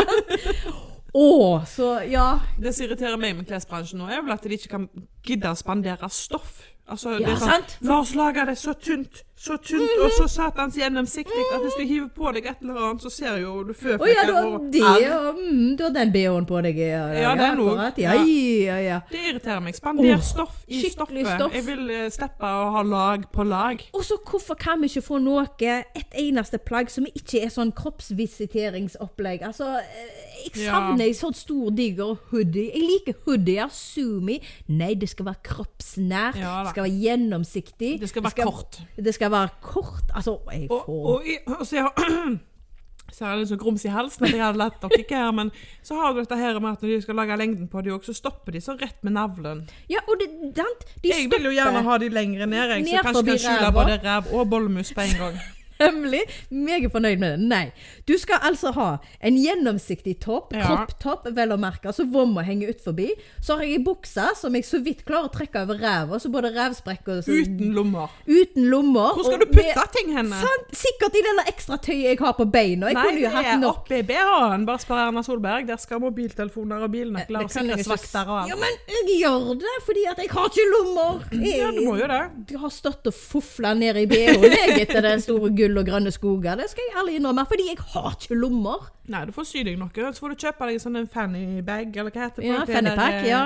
Å, 1.14 1.26
så 1.70 1.90
ja. 2.10 2.28
Det 2.58 2.74
som 2.74 2.86
irriterer 2.88 3.18
meg 3.20 3.36
med 3.38 3.46
klesbransjen 3.50 4.00
nå, 4.02 4.08
er 4.10 4.22
vel 4.24 4.34
at 4.34 4.46
de 4.46 4.56
ikke 4.58 4.72
kan 4.72 4.88
gidde 5.26 5.50
å 5.50 5.58
spandere 5.58 6.10
stoff. 6.10 6.62
Altså, 6.84 7.14
Ja, 7.16 7.18
det 7.18 7.28
er 7.32 7.38
sånn, 7.40 7.48
sant. 7.48 7.78
La 7.80 8.00
oss 8.02 8.10
lage 8.14 8.42
det 8.44 8.58
så 8.60 8.74
tynt, 8.76 9.22
så 9.40 9.56
tynt 9.56 10.00
og 10.04 10.10
så 10.12 10.26
satans 10.28 10.76
gjennomsiktig 10.76 11.44
at 11.54 11.62
hvis 11.62 11.78
du 11.78 11.84
hiver 11.88 12.10
på 12.12 12.32
deg 12.36 12.48
et 12.50 12.60
eller 12.60 12.76
annet, 12.90 13.04
så 13.04 13.12
ser 13.12 13.38
jo 13.40 13.54
du 13.64 13.72
Å 13.72 14.08
ja, 14.08 14.24
du 14.28 14.32
har 14.36 14.58
det, 14.72 14.82
og 15.16 15.40
mm, 15.40 15.70
du 15.78 15.84
har 15.86 15.94
den 15.96 16.12
BH-en 16.12 16.48
på 16.48 16.60
deg. 16.66 16.80
Ja, 16.84 17.06
Ja, 17.16 17.32
den 17.40 17.62
også. 17.62 17.72
akkurat. 17.72 18.02
Ja, 18.04 18.14
ja, 18.20 18.76
ja. 18.84 19.00
Det 19.08 19.22
irriterer 19.30 19.64
meg. 19.64 19.78
Spander 19.78 20.12
oh, 20.12 20.20
stoff 20.24 20.60
i 20.68 20.82
stoffet. 20.90 21.24
stoff. 21.38 21.56
Jeg 21.56 21.66
vil 21.70 21.88
uh, 21.88 22.04
slippe 22.12 22.52
å 22.52 22.68
ha 22.76 22.84
lag 22.88 23.24
på 23.32 23.48
lag. 23.48 23.84
Og 23.96 24.04
så 24.04 24.20
hvorfor 24.20 24.60
kan 24.60 24.84
vi 24.84 24.92
ikke 24.92 25.06
få 25.08 25.22
noe, 25.24 25.46
et 25.64 26.20
eneste 26.20 26.60
plagg 26.60 26.92
som 26.92 27.08
ikke 27.08 27.46
er 27.46 27.52
sånn 27.52 27.72
kroppsvisiteringsopplegg? 27.76 29.44
Altså, 29.48 29.78
eh, 29.80 30.23
jeg 30.44 30.64
Ja. 30.66 30.70
savner 30.72 31.04
en 31.06 31.14
sånn 31.14 31.34
stor, 31.34 31.70
diger 31.70 32.14
hoodie. 32.30 32.70
Jeg 32.74 32.82
liker 32.88 33.14
hoodier, 33.26 33.68
sumi. 33.70 34.40
Nei, 34.68 34.94
det 34.94 35.08
skal 35.08 35.26
være 35.26 35.42
kroppsnært. 35.44 36.36
Ja 36.40 36.62
det 36.64 36.70
skal 36.74 36.84
være 36.84 37.00
gjennomsiktig. 37.04 37.92
Det 38.00 38.08
skal 38.08 38.22
være 38.22 38.44
kort. 38.44 38.80
Det 38.96 39.14
skal 39.14 39.30
være 39.30 39.50
kort. 39.62 40.10
Altså, 40.14 40.38
jeg 40.52 40.66
Og, 40.70 40.82
får 40.86 41.06
og, 41.06 41.22
og, 41.46 41.60
og 41.60 41.66
så 41.66 41.76
jeg 41.76 41.82
har 41.84 42.38
så 43.14 43.26
er 43.28 43.36
det 43.38 43.48
så 43.48 43.56
grums 43.60 43.84
i 43.84 43.88
halsen 43.92 44.24
at 44.26 44.32
jeg 44.32 44.40
hadde 44.42 44.58
latt 44.58 44.80
dere 44.82 44.96
ikke 44.98 45.14
her, 45.14 45.30
men 45.36 45.50
så 45.86 45.94
har 45.94 46.14
du 46.14 46.18
dette 46.22 46.34
her 46.40 46.56
med 46.58 46.72
at 46.72 46.82
når 46.82 46.88
de 46.96 47.02
skal 47.04 47.14
lage 47.14 47.36
lengden 47.38 47.68
på 47.70 47.82
dem 47.84 47.94
òg, 47.94 48.02
så 48.02 48.14
stopper 48.16 48.50
de 48.56 48.62
så 48.64 48.74
rett 48.80 48.96
med 49.06 49.12
navlen. 49.14 49.60
Ja, 49.92 50.00
og 50.08 50.18
det, 50.18 50.30
de 50.56 51.08
Jeg 51.12 51.28
vil 51.30 51.44
jo 51.44 51.52
gjerne 51.54 51.82
ha 51.86 51.98
de 51.98 52.08
lengre 52.08 52.46
ned, 52.46 52.72
jeg, 52.74 52.86
så 52.88 53.02
kanskje 53.04 53.26
jeg 53.30 53.40
kan 53.40 53.44
skjule 53.44 53.72
både 53.76 54.00
ræv 54.02 54.32
og 54.34 54.50
bollemus 54.50 54.90
på 54.96 55.00
en 55.04 55.14
gang. 55.20 55.38
Hemmelig. 55.80 56.20
Meget 56.50 56.92
fornøyd 56.92 57.18
med 57.18 57.32
det. 57.38 57.48
Nei. 57.48 57.72
Du 58.08 58.14
skal 58.18 58.38
altså 58.46 58.70
ha 58.76 58.88
en 59.24 59.36
gjennomsiktig 59.40 60.18
topp, 60.22 60.52
Ja. 60.54 60.64
kropptopp, 60.66 61.26
vel 61.34 61.54
å 61.54 61.58
merke, 61.58 61.92
så 61.92 62.04
vomma 62.10 62.42
henger 62.46 62.68
ut 62.74 62.80
forbi. 62.84 63.08
Så 63.42 63.56
har 63.56 63.64
jeg 63.64 63.78
ei 63.80 63.84
bukse 63.84 64.26
som 64.36 64.54
jeg 64.54 64.64
så 64.64 64.78
vidt 64.84 65.04
klarer 65.04 65.28
å 65.28 65.32
trekke 65.34 65.62
over 65.64 65.78
ræva, 65.82 66.20
så 66.20 66.30
både 66.30 66.52
rævsprekk 66.54 67.08
og 67.08 67.24
så, 67.24 67.32
Uten 67.42 67.72
lommer. 67.74 68.08
uten 68.28 68.68
lommer. 68.70 69.14
Hvor 69.18 69.24
skal 69.24 69.38
du 69.40 69.46
putte 69.46 69.74
med- 69.76 69.92
ting 69.96 70.12
henne? 70.16 70.40
Sant? 70.40 70.70
Sikkert 70.72 71.14
i 71.16 71.22
det 71.22 71.46
ekstra 71.54 71.76
tøyet 71.78 72.04
jeg 72.04 72.18
har 72.18 72.32
på 72.34 72.44
beina. 72.50 72.86
Jeg 72.88 72.94
Nei, 72.94 73.02
kunne 73.04 73.20
jo 73.20 73.28
hatt 73.30 73.60
nok. 73.60 73.76
oppi 73.84 74.02
BH-en. 74.02 74.64
Bare 74.66 74.78
spør 74.78 75.08
Erna 75.08 75.22
Solberg. 75.22 75.66
Der 75.66 75.76
skal 75.76 75.98
mobiltelefoner 76.00 76.82
og 76.84 76.90
bilnøkler 76.92 77.44
og 77.44 77.50
sikkerhetsvakter 77.50 78.28
og 78.28 78.48
Ja, 78.48 78.54
men 78.56 78.72
jeg 78.88 79.20
gjør 79.22 79.58
det 79.58 79.74
fordi 79.86 80.04
at 80.10 80.16
jeg 80.18 80.28
har 80.30 80.48
ikke 80.48 80.66
lommer. 80.70 81.20
Jeg, 81.32 81.58
Ja, 81.58 81.70
du 81.70 81.80
må 81.86 81.96
jo 81.98 82.06
det. 82.06 82.50
jeg 82.50 82.58
har 82.60 82.68
stått 82.70 83.06
og 83.06 83.14
fofla 83.14 83.74
ned 83.74 83.96
i 83.96 84.06
BH-en 84.06 84.80
etter 84.80 85.00
den 85.02 85.20
store 85.20 85.50
gull 85.64 85.80
og 85.80 85.88
grønne 85.88 86.12
skoger. 86.12 86.58
Det 86.60 86.68
skal 86.70 86.84
jeg 86.88 87.00
ærlig 87.00 87.18
innrømme, 87.18 87.46
fordi 87.48 87.70
jeg 87.70 87.80
har 87.94 88.12
ikke 88.20 88.40
lommer. 88.40 88.90
Nei, 89.06 89.20
du 89.28 89.32
får 89.36 89.44
sy 89.44 89.62
deg 89.66 89.74
noe. 89.76 89.90
Så 89.92 90.22
får 90.22 90.32
du 90.32 90.42
kjøpe 90.46 90.66
deg 90.70 90.78
sånn 90.80 90.94
en 90.96 91.06
fanny 91.12 91.60
bag, 91.64 91.90
eller 92.00 92.08
hva 92.14 92.22
heter 92.24 92.40
det? 92.40 92.46
Ja, 92.48 92.60
for 92.62 92.70
det 92.72 92.76
fanny 92.78 92.92
pack. 92.96 93.16
eh, 93.18 93.26
Ja, 93.28 93.40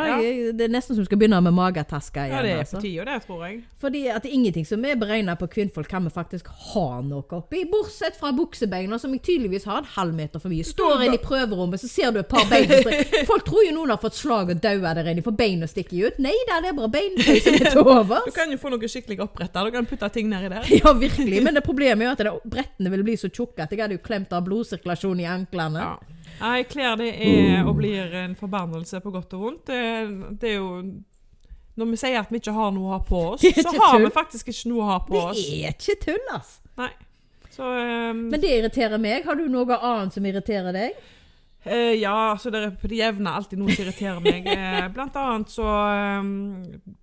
det 0.54 0.66
er 0.68 0.70
nesten 0.70 0.94
som 0.94 1.02
du 1.02 1.08
skal 1.08 1.18
begynne 1.18 1.40
med 1.42 1.54
magetaske 1.56 2.26
igjen. 2.28 2.36
Ja, 2.36 2.42
det 2.46 2.52
er 2.52 2.60
altså. 2.62 2.76
på 2.78 2.82
tide, 2.84 3.06
det, 3.08 3.16
tror 3.26 3.42
jeg. 3.46 3.56
Fordi 3.82 4.02
at 4.14 4.22
det 4.22 4.30
er 4.30 4.36
ingenting 4.38 4.66
som 4.68 4.84
er 4.86 4.94
beregna 5.00 5.34
på 5.40 5.48
kvinnfolk, 5.50 5.88
kan 5.90 6.06
vi 6.06 6.12
faktisk 6.14 6.46
ha 6.46 6.84
noe 7.02 7.26
oppi. 7.40 7.64
Bortsett 7.72 8.14
fra 8.20 8.30
buksebeina, 8.36 8.98
som 9.02 9.12
jeg 9.16 9.22
tydeligvis 9.26 9.66
har 9.66 9.82
en 9.82 9.90
halv 9.96 10.14
meter 10.14 10.38
for 10.38 10.48
mye. 10.54 10.62
Står 10.68 11.02
inne 11.08 11.18
i 11.18 11.22
prøverommet, 11.24 11.82
så 11.82 11.90
ser 11.90 12.14
du 12.14 12.20
et 12.22 12.28
par 12.30 12.46
bein. 12.50 12.70
Folk 13.32 13.44
tror 13.50 13.66
jo 13.66 13.74
noen 13.74 13.90
har 13.96 13.98
fått 14.02 14.14
slag 14.20 14.54
og 14.54 14.62
daua 14.62 14.94
der 14.94 15.10
inne, 15.10 15.26
for 15.26 15.34
beina 15.34 15.66
stikker 15.66 16.06
ut. 16.12 16.22
Nei 16.22 16.36
da, 16.46 16.60
det 16.62 16.70
er 16.70 16.78
bare 16.78 16.92
beintøy 16.94 17.42
som 17.42 17.58
er 17.58 17.66
til 17.74 17.82
overs. 17.82 18.30
Du 18.30 18.34
kan 18.38 18.54
jo 18.54 18.60
få 18.62 18.70
noe 18.76 18.92
skikkelig 18.94 19.18
oppretta. 19.26 19.66
Du 19.66 19.74
kan 19.74 19.90
putte 19.90 20.08
ting 20.14 20.30
nedi 20.30 20.52
der. 20.54 20.70
Ja, 20.78 20.92
virkelig. 20.94 21.42
Men 21.42 21.58
det 21.58 21.64
problemet 21.66 22.06
er 22.22 22.30
jo 22.30 22.36
at 22.38 22.46
brettene 22.46 22.94
vil 22.94 23.02
bli 23.10 23.18
så 23.18 23.26
tjukke 23.26 23.64
at 23.66 23.72
jeg 23.74 23.82
hadde 23.82 23.98
jo 23.98 24.04
klemt 24.06 24.30
av 24.36 24.46
blodsirkulasjon 24.46 25.18
i 25.24 25.26
anklene. 25.48 25.80
Ja. 25.80 25.98
Nei, 26.38 26.62
klær 26.70 26.96
det 27.00 27.08
er 27.18 27.64
og 27.66 27.74
blir 27.80 28.12
en 28.14 28.36
forbannelse 28.38 29.00
på 29.02 29.10
godt 29.10 29.32
og 29.34 29.40
vondt. 29.42 29.64
Det, 29.66 30.38
det 30.40 30.52
er 30.52 30.56
jo 30.60 30.68
Når 31.78 31.90
vi 31.92 31.96
sier 31.98 32.20
at 32.20 32.30
vi 32.30 32.38
ikke 32.38 32.52
har 32.54 32.70
noe 32.74 32.88
å 32.88 32.92
ha 32.96 33.00
på 33.06 33.20
oss, 33.32 33.42
så 33.64 33.72
har 33.74 33.96
tull. 33.96 34.04
vi 34.06 34.10
faktisk 34.14 34.48
ikke 34.52 34.70
noe 34.70 34.82
å 34.84 34.88
ha 34.92 34.98
på 35.06 35.14
Det 35.14 35.24
oss. 35.32 35.42
er 35.62 35.74
ikke 35.74 35.96
tull, 36.04 36.24
ass. 36.34 36.56
Nei. 36.78 36.90
Så 37.54 37.66
um, 37.66 38.24
Men 38.30 38.40
det 38.42 38.50
irriterer 38.54 38.98
meg. 39.02 39.24
Har 39.26 39.34
du 39.38 39.48
noe 39.50 39.78
annet 39.78 40.14
som 40.14 40.26
irriterer 40.26 40.74
deg? 40.74 40.98
Eh, 41.64 41.94
Ja, 41.98 42.32
altså 42.32 42.50
det 42.52 42.60
er 42.62 42.74
på 42.78 42.88
det 42.90 43.00
jevne 43.00 43.32
alltid 43.34 43.60
noe 43.60 43.74
som 43.74 43.84
irriterer 43.84 44.20
meg. 44.24 44.46
Eh, 44.58 44.86
blant 44.92 45.14
annet 45.16 45.50
så 45.52 45.64
um, 45.64 46.28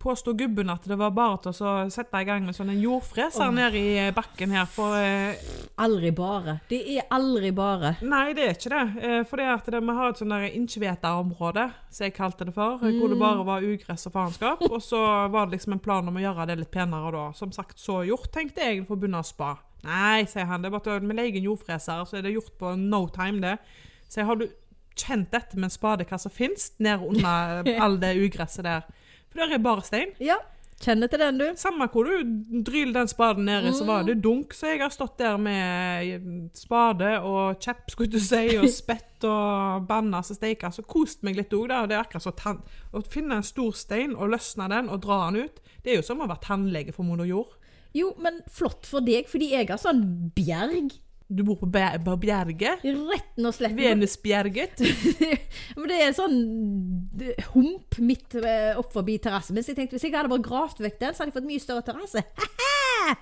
påstod 0.01 0.37
gubben 0.37 0.69
at 0.69 0.83
det 0.87 0.97
var 0.99 1.13
bare 1.15 1.37
til 1.43 1.53
å 1.65 1.73
sette 1.93 2.19
i 2.19 2.27
gang 2.27 2.43
med 2.45 2.55
sånn 2.57 2.71
en 2.73 2.81
jordfreser 2.81 3.47
oh. 3.47 3.53
nede 3.53 3.79
i 3.79 3.93
eh, 4.01 4.11
bakken 4.15 4.53
her. 4.53 4.67
For 4.69 4.95
uh, 4.95 5.55
Aldri 5.81 6.11
bare. 6.15 6.57
Det 6.69 6.81
er 6.95 7.07
aldri 7.15 7.51
bare. 7.55 7.95
Nei, 8.05 8.33
det 8.37 8.45
er 8.45 8.55
ikke 8.57 8.71
det. 8.73 9.23
For 9.29 9.41
det 9.41 9.47
at 9.51 9.69
det, 9.71 9.81
vi 9.85 9.95
har 9.97 10.11
et 10.11 10.21
sånn 10.21 10.35
innkjeveta-område, 10.35 11.67
som 11.91 12.07
jeg 12.07 12.15
kalte 12.15 12.47
det 12.47 12.55
for, 12.55 12.83
hvor 12.83 13.11
det 13.11 13.19
bare 13.19 13.47
var 13.47 13.65
ugress 13.65 14.07
og 14.09 14.15
faenskap. 14.15 14.63
Og 14.69 14.81
så 14.83 15.01
var 15.33 15.47
det 15.47 15.57
liksom 15.57 15.77
en 15.77 15.83
plan 15.83 16.07
om 16.07 16.19
å 16.19 16.23
gjøre 16.23 16.49
det 16.51 16.59
litt 16.61 16.73
penere, 16.73 17.11
da, 17.15 17.25
som 17.37 17.53
sagt, 17.55 17.79
så 17.81 18.01
gjort, 18.07 18.31
tenkte 18.35 18.63
jeg 18.63 18.85
for 18.85 18.95
å 18.95 19.03
begynne 19.03 19.23
å 19.23 19.27
spa. 19.27 19.55
Nei, 19.85 20.25
sier 20.29 20.47
han, 20.49 20.63
det 20.63 20.71
er 20.71 20.75
bare 20.75 20.87
til 20.87 20.95
å 20.97 21.17
legge 21.17 21.41
en 21.41 21.49
jordfreser, 21.49 22.05
så 22.07 22.17
er 22.17 22.25
det 22.25 22.33
gjort 22.35 22.55
på 22.61 22.73
no 22.79 23.05
time, 23.13 23.41
det. 23.43 23.57
Så 24.09 24.21
jeg 24.21 24.29
har 24.29 24.39
du 24.39 24.47
kjent 24.95 25.31
dette 25.33 25.57
med 25.59 25.69
en 25.69 25.75
spade, 25.75 26.07
hva 26.07 26.19
som 26.21 26.33
finnes, 26.33 26.71
nede 26.79 27.07
under 27.07 27.65
all 27.83 27.99
det 28.01 28.15
ugresset 28.19 28.67
der? 28.67 28.85
For 29.29 29.43
der 29.43 29.57
er 29.57 29.63
bare 29.63 29.85
stein. 29.85 30.13
Ja. 30.23 30.39
Kjenner 30.75 31.07
til 31.07 31.21
den, 31.21 31.37
du. 31.39 31.45
Samme 31.55 31.87
hvor 31.91 32.07
du 32.07 32.61
dryller 32.67 32.97
den 32.97 33.09
spaden 33.09 33.45
nedi, 33.47 33.71
så 33.73 33.85
var 33.87 34.03
det 34.03 34.17
dunk. 34.23 34.53
Så 34.53 34.73
jeg 34.73 34.81
har 34.83 34.91
stått 34.91 35.17
der 35.21 35.37
med 35.39 36.49
spade 36.57 37.13
og 37.23 37.61
kjepp, 37.63 37.85
skulle 37.93 38.11
du 38.11 38.19
si, 38.19 38.57
og 38.59 38.67
spett 38.81 39.23
og 39.27 39.87
banna 39.87 40.19
som 40.25 40.35
steika. 40.35 40.71
Så 40.75 40.83
kost 40.83 41.23
meg 41.23 41.39
litt 41.39 41.55
òg, 41.55 41.69
da. 41.71 41.85
Det 41.87 41.95
er 41.95 42.03
akkurat 42.03 42.27
som 42.27 42.35
tann... 42.35 42.59
Å 42.91 43.03
finne 43.11 43.39
en 43.39 43.47
stor 43.47 43.71
stein 43.75 44.17
og 44.19 44.33
løsne 44.35 44.67
den 44.71 44.91
og 44.91 45.01
dra 45.07 45.23
den 45.29 45.47
ut, 45.47 45.63
det 45.83 45.93
er 45.93 46.01
jo 46.01 46.07
som 46.07 46.23
å 46.23 46.27
være 46.27 46.43
tannlege 46.43 46.95
for 46.95 47.07
moder 47.07 47.27
jord. 47.29 47.55
Jo, 47.95 48.11
men 48.19 48.41
flott 48.51 48.87
for 48.89 49.05
deg, 49.05 49.29
fordi 49.31 49.53
jeg 49.53 49.69
har 49.71 49.79
sånn 49.79 50.03
bjerg. 50.35 50.97
Du 51.27 51.41
bor 51.43 51.55
på, 51.57 51.65
Bjer- 51.73 51.97
på 52.05 52.13
Bjerget. 52.21 52.83
Retten 52.85 53.47
og 53.49 53.53
slett. 53.57 53.73
Venusbjerget. 53.73 54.83
Men 55.79 55.87
det 55.89 55.95
er 55.97 56.11
en 56.11 56.17
sånn 56.19 56.35
hump 57.55 57.97
midt 58.05 58.37
eh, 58.43 58.75
opp 58.77 58.91
forbi 58.93 59.15
terrassen 59.23 59.57
min. 59.57 59.65
Så 59.65 59.73
jeg 59.73 59.79
tenkte 59.79 59.97
hvis 59.97 60.05
jeg 60.05 60.13
hadde 60.13 60.29
bare 60.29 60.45
gravd 60.45 60.83
vekk 60.85 60.99
den, 61.01 61.15
så 61.17 61.23
hadde 61.23 61.33
jeg 61.33 61.39
fått 61.39 61.49
mye 61.49 61.63
større 61.63 61.85
terrasse. 61.87 62.21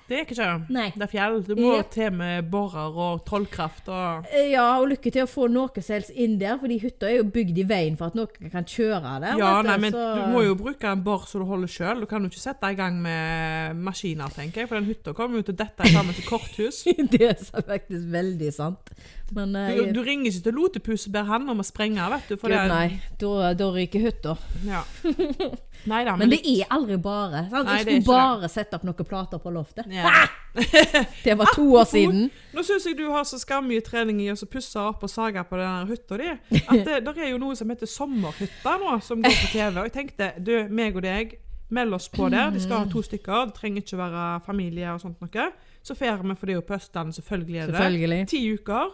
Det 0.08 0.18
er 0.18 0.26
ikke 0.26 0.38
det. 0.38 0.48
Nei. 0.74 0.86
Det 0.96 1.06
er 1.06 1.12
fjell. 1.12 1.38
Du 1.48 1.54
må 1.60 1.74
yep. 1.78 1.90
til 1.94 2.12
med 2.16 2.50
borer 2.52 2.98
og 3.08 3.24
trollkraft 3.28 3.90
og 3.92 4.28
Eh, 4.32 4.52
Ja, 4.54 4.80
og 4.80 4.88
lykke 4.92 5.12
til 5.12 5.26
å 5.26 5.30
få 5.30 5.48
noe 5.52 5.82
som 5.82 5.96
helst 5.96 6.12
inn 6.14 6.38
der, 6.42 6.58
fordi 6.62 6.80
hytta 6.84 7.10
er 7.10 7.18
jo 7.22 7.26
bygd 7.34 7.58
i 7.64 7.66
veien 7.70 7.98
for 8.00 8.12
at 8.12 8.18
noen 8.18 8.52
kan 8.54 8.68
kjøre 8.70 9.16
der. 9.24 9.38
Ja, 9.42 9.54
nei, 9.66 9.78
men 9.78 9.94
så- 9.94 10.06
du 10.16 10.22
må 10.34 10.44
jo 10.46 10.56
bruke 10.60 10.92
en 10.92 11.04
bor 11.04 11.26
så 11.28 11.40
du 11.42 11.46
holder 11.50 11.68
sjøl. 11.68 12.00
Du 12.00 12.06
kan 12.06 12.22
jo 12.24 12.30
ikke 12.30 12.44
sette 12.44 12.72
i 12.72 12.76
gang 12.76 13.02
med 13.02 13.76
maskiner, 13.78 14.30
tenker 14.34 14.62
jeg. 14.64 14.70
For 14.70 14.80
den 14.80 14.86
hytta 14.90 15.14
kommer 15.14 15.42
jo 15.42 15.48
til 15.50 15.56
dette 15.56 15.90
sammen 15.92 16.14
til 16.14 16.24
korthus. 16.28 16.84
Det 17.14 17.22
er 17.22 17.36
faktisk 17.68 18.08
veldig 18.12 18.54
sant. 18.54 18.94
Men 19.34 19.56
uh, 19.56 19.70
Du, 19.74 19.92
du 19.94 20.02
ringer 20.06 20.30
ikke 20.30 20.44
til 20.44 20.54
Lotepus 20.54 21.08
og 21.08 21.14
ber 21.16 21.24
han 21.30 21.50
om 21.50 21.62
å 21.62 21.66
sprenge, 21.66 22.06
vet 22.14 22.30
du. 22.30 22.38
For 22.38 22.52
Gud, 22.52 22.58
det, 22.58 22.68
nei, 22.70 23.02
da, 23.22 23.54
da 23.58 23.70
ryker 23.74 24.04
hytta. 24.08 24.38
Ja. 24.68 24.84
Nei 25.90 26.04
da, 26.08 26.14
men, 26.16 26.30
Men 26.30 26.38
det 26.38 26.54
er 26.62 26.70
aldri 26.72 26.98
bare. 27.02 27.46
Sant? 27.52 27.68
Nei, 27.68 27.78
Jeg 27.82 27.86
skulle 27.88 28.06
bare 28.08 28.40
bare 28.40 28.50
sette 28.52 28.78
opp 28.78 28.86
noen 28.88 29.08
plater 29.08 29.42
på 29.44 29.52
loftet. 29.54 29.90
ja. 29.92 30.12
Det 31.24 31.34
var 31.38 31.50
to 31.56 31.64
år 31.80 31.86
siden. 31.90 32.28
Nå 32.54 32.64
syns 32.64 32.86
jeg 32.86 32.98
du 33.00 33.08
har 33.10 33.24
så 33.26 33.40
skammye 33.42 33.82
trening 33.82 34.20
i 34.22 34.30
å 34.32 34.36
så 34.38 34.46
pusse 34.46 34.78
opp 34.80 35.02
og 35.04 35.10
sage 35.10 35.42
på 35.50 35.58
den 35.58 35.88
hytta 35.90 36.20
di. 36.22 36.30
At 36.70 36.86
det 36.86 37.00
der 37.08 37.22
er 37.26 37.32
jo 37.34 37.40
noe 37.42 37.58
som 37.58 37.74
heter 37.74 37.90
Sommerhytta 37.90 38.78
nå, 38.82 39.00
som 39.02 39.24
går 39.24 39.34
på 39.42 39.50
TV. 39.56 39.72
Og 39.82 39.88
jeg 39.90 39.96
tenkte, 39.98 40.30
du, 40.38 40.54
meg 40.70 40.96
og 41.00 41.06
deg, 41.08 41.38
meld 41.74 41.98
oss 41.98 42.10
på 42.14 42.30
der. 42.30 42.52
De 42.54 42.62
skal 42.62 42.84
ha 42.84 42.90
to 42.92 43.02
stykker. 43.02 43.48
Det 43.50 43.58
trenger 43.58 43.82
ikke 43.82 43.98
være 44.04 44.26
familie 44.46 44.94
og 44.94 45.02
sånt 45.02 45.24
noe. 45.24 45.48
Så 45.84 45.98
drar 46.00 46.22
vi, 46.22 46.36
for 46.38 46.48
det 46.48 46.54
er 46.54 46.62
jo 46.62 46.68
på 46.68 46.78
Østlandet, 46.78 47.18
selvfølgelig 47.18 47.58
er 47.58 47.66
det 47.66 47.74
det. 47.74 47.82
Selvfølgelig. 47.82 48.28
Ti 48.32 48.44
uker. 48.54 48.94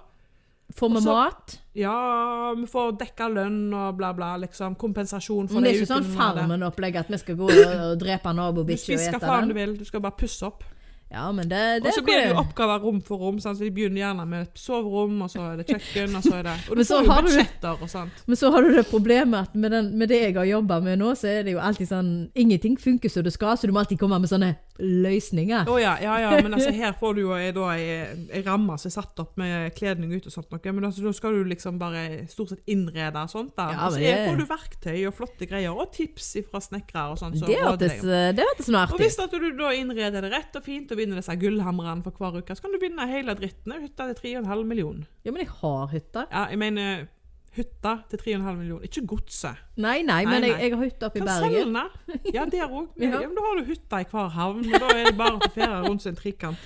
Får 0.75 0.89
vi 0.89 0.97
Og 0.97 1.03
mat? 1.03 1.59
Ja, 1.75 2.53
vi 2.57 2.65
får 2.69 2.91
dekka 2.99 3.27
lønn 3.33 3.73
og 3.73 3.95
bla, 3.97 4.11
bla. 4.13 4.35
liksom 4.37 4.75
Kompensasjon 4.79 5.47
for 5.49 5.55
Men 5.59 5.63
det 5.63 5.71
er 5.71 5.79
ikke 5.81 5.93
sånn. 5.95 6.09
Farmen-opplegg 6.15 6.99
at 7.01 7.09
vi 7.09 7.17
skal 7.21 7.39
gå 7.39 7.47
og 7.69 7.95
drepe 8.01 8.33
Du 8.33 8.37
nabobikkja 8.37 8.97
og 8.97 9.07
ete 9.07 9.21
faen 9.23 9.49
du 9.49 9.53
den. 9.53 9.57
vil, 9.61 9.77
du 9.79 9.87
skal 9.87 10.03
bare 10.03 10.17
pusse 10.19 10.45
opp. 10.45 10.63
Ja, 11.09 11.31
men 11.33 11.49
det, 11.49 11.81
det 11.81 11.89
Og 11.89 11.95
så 11.95 12.01
blir 12.05 12.19
det 12.21 12.27
jo 12.29 12.37
oppgaver 12.37 12.83
rom 12.85 12.99
for 13.01 13.17
rom. 13.17 13.39
sant? 13.41 13.57
Så 13.57 13.65
De 13.65 13.71
begynner 13.73 14.03
gjerne 14.03 14.25
med 14.29 14.43
et 14.45 14.59
soverom, 14.61 15.15
og 15.25 15.31
så 15.33 15.41
er 15.41 15.55
det 15.57 15.65
kjøkken, 15.71 16.15
og 16.19 16.23
så 16.27 16.35
er 16.37 16.43
det 16.45 16.53
Og 16.69 16.77
du 16.77 16.83
får 16.85 17.01
jo 17.01 17.15
budsjetter 17.25 17.81
og 17.81 17.89
sånt. 17.89 18.21
Men 18.29 18.37
så 18.37 18.51
har 18.53 18.61
du 18.61 18.75
det 18.75 18.85
problemet 18.91 19.49
at 19.49 19.55
med, 19.57 19.73
den, 19.73 19.89
med 19.97 20.13
det 20.13 20.19
jeg 20.21 20.35
har 20.37 20.45
jobba 20.45 20.77
med 20.85 21.01
nå, 21.01 21.15
så 21.17 21.31
er 21.31 21.47
det 21.47 21.57
jo 21.57 21.63
alltid 21.65 21.89
sånn 21.89 22.11
Ingenting 22.37 22.77
funker 22.77 23.09
som 23.09 23.25
det 23.25 23.33
skal, 23.33 23.57
så 23.57 23.65
du 23.65 23.73
må 23.73 23.81
alltid 23.81 23.97
komme 23.97 24.21
med 24.21 24.29
sånne 24.29 24.53
løsninger. 24.79 25.67
Å 25.69 25.75
ja, 25.81 25.93
ja, 26.01 26.15
ja, 26.23 26.29
men 26.43 26.55
altså 26.55 26.71
her 26.81 26.93
får 26.99 27.15
du 27.17 27.21
jo 27.25 27.33
ei- 27.35 27.51
ei 28.31 28.41
ramme 28.45 28.77
som 28.79 28.89
er 28.89 28.93
satt 28.95 29.19
opp 29.23 29.35
med 29.39 29.73
kledning 29.77 30.13
ute 30.15 30.27
og 30.31 30.35
sånt 30.35 30.49
noe. 30.53 30.73
Men 30.73 30.87
altså, 30.89 31.03
da 31.05 31.13
skal 31.15 31.35
du 31.37 31.43
liksom 31.51 31.79
bare 31.81 32.25
stort 32.31 32.53
sett 32.53 32.63
innrede 32.71 33.19
og 33.25 33.29
sånt. 33.31 33.53
da. 33.57 33.69
Ja, 33.75 33.85
og 33.87 33.93
så 33.95 33.99
men 33.99 34.07
er- 34.07 34.15
det- 34.15 34.29
får 34.29 34.39
du 34.39 34.45
verktøy 34.53 35.07
og 35.09 35.13
flotte 35.19 35.49
greier, 35.49 35.75
og 35.75 35.91
tips 35.95 36.31
fra 36.49 36.59
snekkere 36.63 37.05
og 37.11 37.19
sånt. 37.21 37.37
så 37.39 37.45
det 38.35 38.45
hørtes 38.47 38.65
så 38.69 38.71
noe 38.71 38.81
artig 38.85 38.93
Og 38.97 38.99
hvis 39.03 39.19
at 39.19 39.31
du 39.31 39.51
da 39.59 39.69
innreder 39.75 40.21
det 40.25 40.31
rett 40.33 40.55
og 40.55 40.63
fint 40.63 40.91
og 40.91 40.97
vinner 40.97 41.19
disse 41.19 41.35
gullhamrene 41.39 42.03
for 42.03 42.11
hver 42.19 42.39
uke, 42.41 42.55
så 42.55 42.61
kan 42.65 42.71
du 42.71 42.79
vinne 42.81 43.07
hele 43.09 43.35
dritten. 43.35 43.75
Hytta 43.81 44.13
til 44.13 44.39
3,5 44.39 44.65
millioner. 44.65 45.05
Ja, 45.23 45.31
men 45.31 45.43
jeg 45.45 45.51
har 45.61 45.87
hytta. 45.91 46.25
Ja, 46.31 46.47
jeg 46.49 46.57
mener 46.59 47.07
hytta 47.59 47.93
til 48.09 48.19
3,5 48.23 48.55
millioner, 48.57 48.87
ikke 48.89 49.05
godset. 49.13 49.59
Nei, 49.77 50.01
nei, 50.01 50.23
Nei, 50.23 50.25
men 50.31 50.43
jeg, 50.47 50.51
nei. 50.55 50.61
jeg 50.65 50.73
har 50.75 50.83
hytte 50.85 51.07
oppe 51.09 51.19
i 51.19 51.23
Kan 51.23 51.29
Bergen. 51.29 51.51
selge 51.51 51.65
den. 51.65 52.33
Ja, 52.35 52.45
der 52.45 52.67
òg. 52.67 52.87
Ja. 53.05 53.19
Da 53.21 53.45
har 53.47 53.59
du 53.61 53.63
hytta 53.69 54.01
i 54.03 54.07
hver 54.11 54.29
havn. 54.35 54.65
Og 54.73 54.79
da 54.85 54.93
er 54.97 55.03
det 55.11 55.17
bare 55.19 55.37
å 55.39 55.51
feriere 55.53 55.81
rundt 55.87 56.03
sin 56.07 56.15
trikant. 56.19 56.57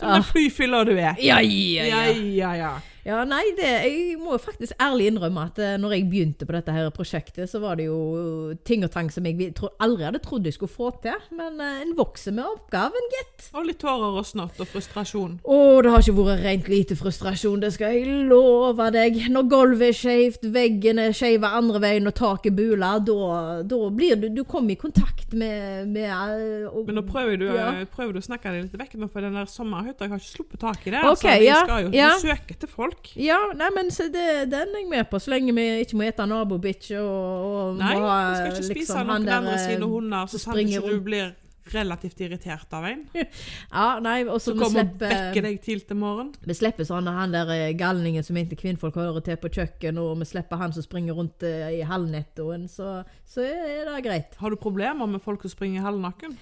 Som 0.00 0.08
Ah. 0.08 0.14
den 0.16 0.22
flyfylla 0.24 0.84
du 0.88 0.92
er. 0.96 1.14
Ja, 1.20 1.40
ja, 1.44 1.84
Ja, 1.84 2.04
ja. 2.06 2.12
ja, 2.14 2.52
ja. 2.56 2.70
Ja, 3.06 3.22
nei, 3.24 3.42
det, 3.56 3.68
jeg 3.86 4.18
må 4.20 4.34
jo 4.34 4.40
faktisk 4.42 4.76
ærlig 4.82 5.08
innrømme 5.10 5.46
at 5.48 5.58
eh, 5.62 5.76
når 5.80 5.94
jeg 5.96 6.08
begynte 6.10 6.46
på 6.48 6.54
dette 6.56 6.74
her 6.74 6.90
prosjektet, 6.94 7.48
så 7.50 7.60
var 7.62 7.78
det 7.80 7.86
jo 7.88 8.52
ting 8.68 8.84
og 8.84 8.92
tang 8.92 9.08
som 9.12 9.24
jeg 9.28 9.52
tro, 9.56 9.70
aldri 9.80 10.04
hadde 10.04 10.20
trodd 10.24 10.48
jeg 10.48 10.56
skulle 10.56 10.72
få 10.72 10.90
til. 11.04 11.16
Men 11.36 11.60
eh, 11.64 11.80
en 11.84 11.94
vokser 11.98 12.34
med 12.36 12.44
oppgaven, 12.44 13.08
gitt. 13.16 13.48
Og 13.56 13.68
litt 13.70 13.80
tårer 13.80 14.20
og 14.20 14.26
snott 14.28 14.60
og 14.60 14.68
frustrasjon. 14.68 15.38
Å, 15.44 15.58
det 15.84 15.94
har 15.94 16.04
ikke 16.04 16.16
vært 16.18 16.44
rent 16.44 16.70
lite 16.72 16.98
frustrasjon, 17.00 17.62
det 17.64 17.72
skal 17.76 17.96
jeg 17.96 18.26
love 18.30 18.90
deg. 18.94 19.16
Når 19.32 19.48
gulvet 19.50 19.86
er 19.90 19.96
skeivt, 19.96 20.44
veggene 20.52 21.08
er 21.08 21.16
skeive 21.16 21.48
andre 21.60 21.80
veien 21.82 22.10
og 22.10 22.16
taket 22.20 22.56
buler, 22.58 23.00
da, 23.00 23.80
blir 23.90 24.18
du 24.20 24.28
Du 24.30 24.44
kommer 24.44 24.74
i 24.74 24.78
kontakt 24.78 25.32
med, 25.36 25.88
med 25.90 26.06
eh, 26.10 26.68
og, 26.68 26.84
Men 26.86 27.00
nå 27.00 27.04
prøver 27.08 27.40
du, 27.40 27.46
Ja. 27.50 27.70
prøver 27.90 28.14
du 28.14 28.20
å 28.20 28.24
snakke 28.24 28.52
deg 28.52 28.66
litt 28.66 28.76
vekk 28.78 28.94
nå, 29.00 29.08
for 29.10 29.24
den 29.24 29.36
der 29.38 29.48
sommerhytta 29.50 30.06
Jeg 30.06 30.12
har 30.12 30.20
ikke 30.22 30.34
sluppet 30.34 30.62
tak 30.62 30.86
i 30.86 30.92
det. 30.94 31.00
Okay, 31.00 31.10
altså. 31.10 31.40
Vi 31.40 31.48
ja, 31.48 31.58
skal 31.64 31.84
jo 31.86 31.90
ja. 31.96 32.10
søke 32.20 32.56
etter 32.56 32.69
folk. 32.80 33.12
Ja, 33.20 33.38
nei, 33.56 33.68
men 33.76 33.92
så 33.94 34.08
det, 34.12 34.26
den 34.52 34.72
er 34.74 34.82
jeg 34.82 34.88
med 34.90 35.10
på, 35.10 35.20
så 35.22 35.34
lenge 35.34 35.54
vi 35.56 35.66
ikke 35.84 36.00
må 36.00 36.08
ete 36.08 36.26
nabobikkj 36.30 36.96
og, 37.02 37.44
og 37.50 37.78
Nei, 37.80 37.92
må 37.98 38.08
du 38.08 38.34
skal 38.38 38.50
ikke 38.54 38.66
spise 38.70 38.80
liksom, 38.80 39.12
noen 39.12 39.28
der, 39.28 39.38
andre 39.38 39.60
sine 39.60 39.84
eh, 39.84 39.94
hunder, 39.94 40.32
så 40.32 40.42
sant 40.42 40.64
ikke 40.64 40.82
du 40.88 40.98
blir 41.04 41.30
relativt 41.70 42.20
irritert 42.20 42.72
av 42.72 42.86
en. 42.86 43.04
Ja, 43.70 43.98
nei, 44.02 44.22
og 44.26 44.40
så 44.42 44.54
kommer 44.58 44.84
og 44.84 45.02
vekker 45.02 45.44
deg 45.44 45.60
til 45.64 45.82
til 45.86 45.98
morgen. 45.98 46.32
vi 46.46 46.56
slipper 46.56 46.86
sånn 46.88 47.08
han 47.10 47.34
der 47.34 47.52
eh, 47.54 47.68
galningen 47.78 48.26
som 48.26 48.38
egentlig 48.38 48.60
kvinnfolk 48.62 48.96
hører 48.98 49.24
til 49.26 49.38
på 49.40 49.52
kjøkken, 49.60 50.00
og 50.00 50.16
vi 50.22 50.30
slipper 50.32 50.60
han 50.60 50.74
som 50.74 50.86
springer 50.86 51.18
rundt 51.18 51.46
eh, 51.46 51.78
i 51.78 51.84
halvnettoen, 51.86 52.66
så, 52.70 53.00
så 53.28 53.44
er 53.46 53.86
det 53.88 54.02
greit. 54.06 54.34
Har 54.40 54.50
du 54.50 54.60
problemer 54.60 55.06
med 55.10 55.22
folk 55.24 55.44
som 55.46 55.54
springer 55.54 55.86
halvnaken? 55.86 56.36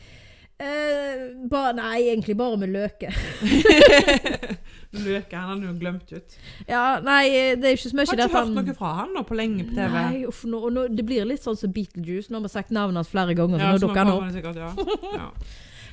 Eh, 0.58 1.28
ba, 1.50 1.68
nei, 1.76 2.08
egentlig 2.08 2.34
bare 2.38 2.58
med 2.58 2.72
løke. 2.74 3.12
Løke, 4.96 5.36
han 5.36 5.50
hadde 5.50 5.66
jo 5.68 5.74
glemt 5.76 6.12
ut. 6.14 6.36
Ja, 6.64 6.98
nei, 7.04 7.28
det 7.60 7.66
er 7.68 7.76
ikke 7.76 7.90
så 7.90 7.96
mye 7.98 8.06
Har 8.08 8.16
det 8.16 8.24
ikke 8.24 8.38
at 8.40 8.46
hørt 8.46 8.54
noe 8.56 8.76
fra 8.78 8.92
han 9.02 9.10
nå 9.12 9.22
på 9.28 9.36
lenge 9.36 9.66
på 9.68 9.76
TV. 9.76 9.96
Nei, 9.98 10.22
uff, 10.30 10.44
nå, 10.48 10.62
nå, 10.72 10.86
det 10.96 11.04
blir 11.04 11.28
litt 11.28 11.44
sånn 11.44 11.58
som 11.60 11.72
Beetlejuice. 11.74 12.32
Nå 12.32 12.40
har 12.40 12.46
vi 12.46 12.52
sagt 12.54 12.72
navnet 12.72 13.02
hans 13.02 13.10
flere 13.12 13.36
ganger, 13.36 13.60
så 13.60 13.66
Ja, 13.66 13.72
nå 13.76 13.82
dukker 13.84 14.00
han 14.00 14.12
opp. 14.14 14.28
det 14.30 14.38
sikkert, 14.38 14.56
ja. 14.56 15.18
ja. 15.18 15.32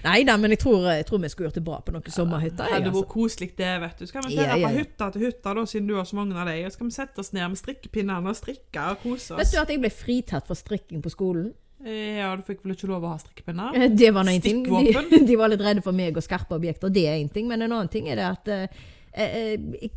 Nei 0.06 0.20
da, 0.28 0.36
men 0.38 0.54
jeg 0.54 0.62
tror, 0.62 0.84
jeg 0.94 1.06
tror 1.10 1.22
vi 1.24 1.30
skulle 1.34 1.48
gjort 1.50 1.58
det 1.58 1.64
bra 1.66 1.80
på 1.82 1.94
noen 1.96 2.14
sommerhytter. 2.14 2.62
Det 2.62 2.70
jeg, 2.70 2.76
hadde 2.78 2.90
altså. 2.92 3.02
vært 3.02 3.12
koselig 3.16 3.48
det, 3.58 3.72
vet 3.82 4.00
du. 4.00 4.06
Skal 4.06 4.26
vi 4.28 4.36
Ja, 4.36 4.44
ferde 4.44 4.60
ja, 4.60 4.68
fra 4.68 4.72
ja. 4.72 4.82
hytta 4.84 5.08
til 5.16 5.24
hytta, 5.26 5.54
da, 5.58 5.64
siden 5.72 5.88
du 5.90 5.96
har 5.98 6.06
så 6.06 6.20
mange 6.20 6.38
av 6.38 6.50
dem? 6.52 6.72
Skal 6.76 6.90
vi 6.92 6.94
sette 6.94 7.24
oss 7.24 7.32
ned 7.34 7.48
med 7.50 7.60
strikkepinnene 7.60 8.32
og 8.32 8.38
strikke 8.38 8.84
og 8.94 9.02
kose 9.02 9.40
Vet 9.40 9.54
du 9.54 9.58
at 9.64 9.74
jeg 9.74 9.82
ble 9.82 9.92
fritatt 9.92 10.46
for 10.48 10.60
strikking 10.60 11.02
på 11.02 11.10
skolen? 11.14 11.50
Eh, 11.86 12.18
Ja, 12.18 12.32
du 12.36 12.42
fikk 12.48 12.64
vel 12.66 12.74
ikke 12.76 12.90
lov 12.90 13.04
å 13.06 13.12
ha 13.14 13.20
strikkepinner? 13.22 13.76
Eh, 13.78 13.90
Det 13.94 14.10
var 14.16 14.26
noe 14.28 14.42
ting. 14.42 14.64
De, 14.66 15.20
de 15.30 15.36
var 15.38 15.52
litt 15.54 15.62
redde 15.62 15.84
for 15.86 15.94
meg 15.96 16.18
og 16.18 16.26
skarpe 16.26 16.58
objekter, 16.58 16.90
det 16.94 17.06
er 17.08 17.20
en 17.20 17.30
ting. 17.30 17.48
Men 17.52 17.62
en 17.62 17.72
annen 17.78 17.92
ting 17.94 18.10
er 18.10 18.20
det 18.22 18.26
at 18.32 18.52
eh, 18.56 18.84
eh, 19.14 19.54
jeg, 19.86 19.92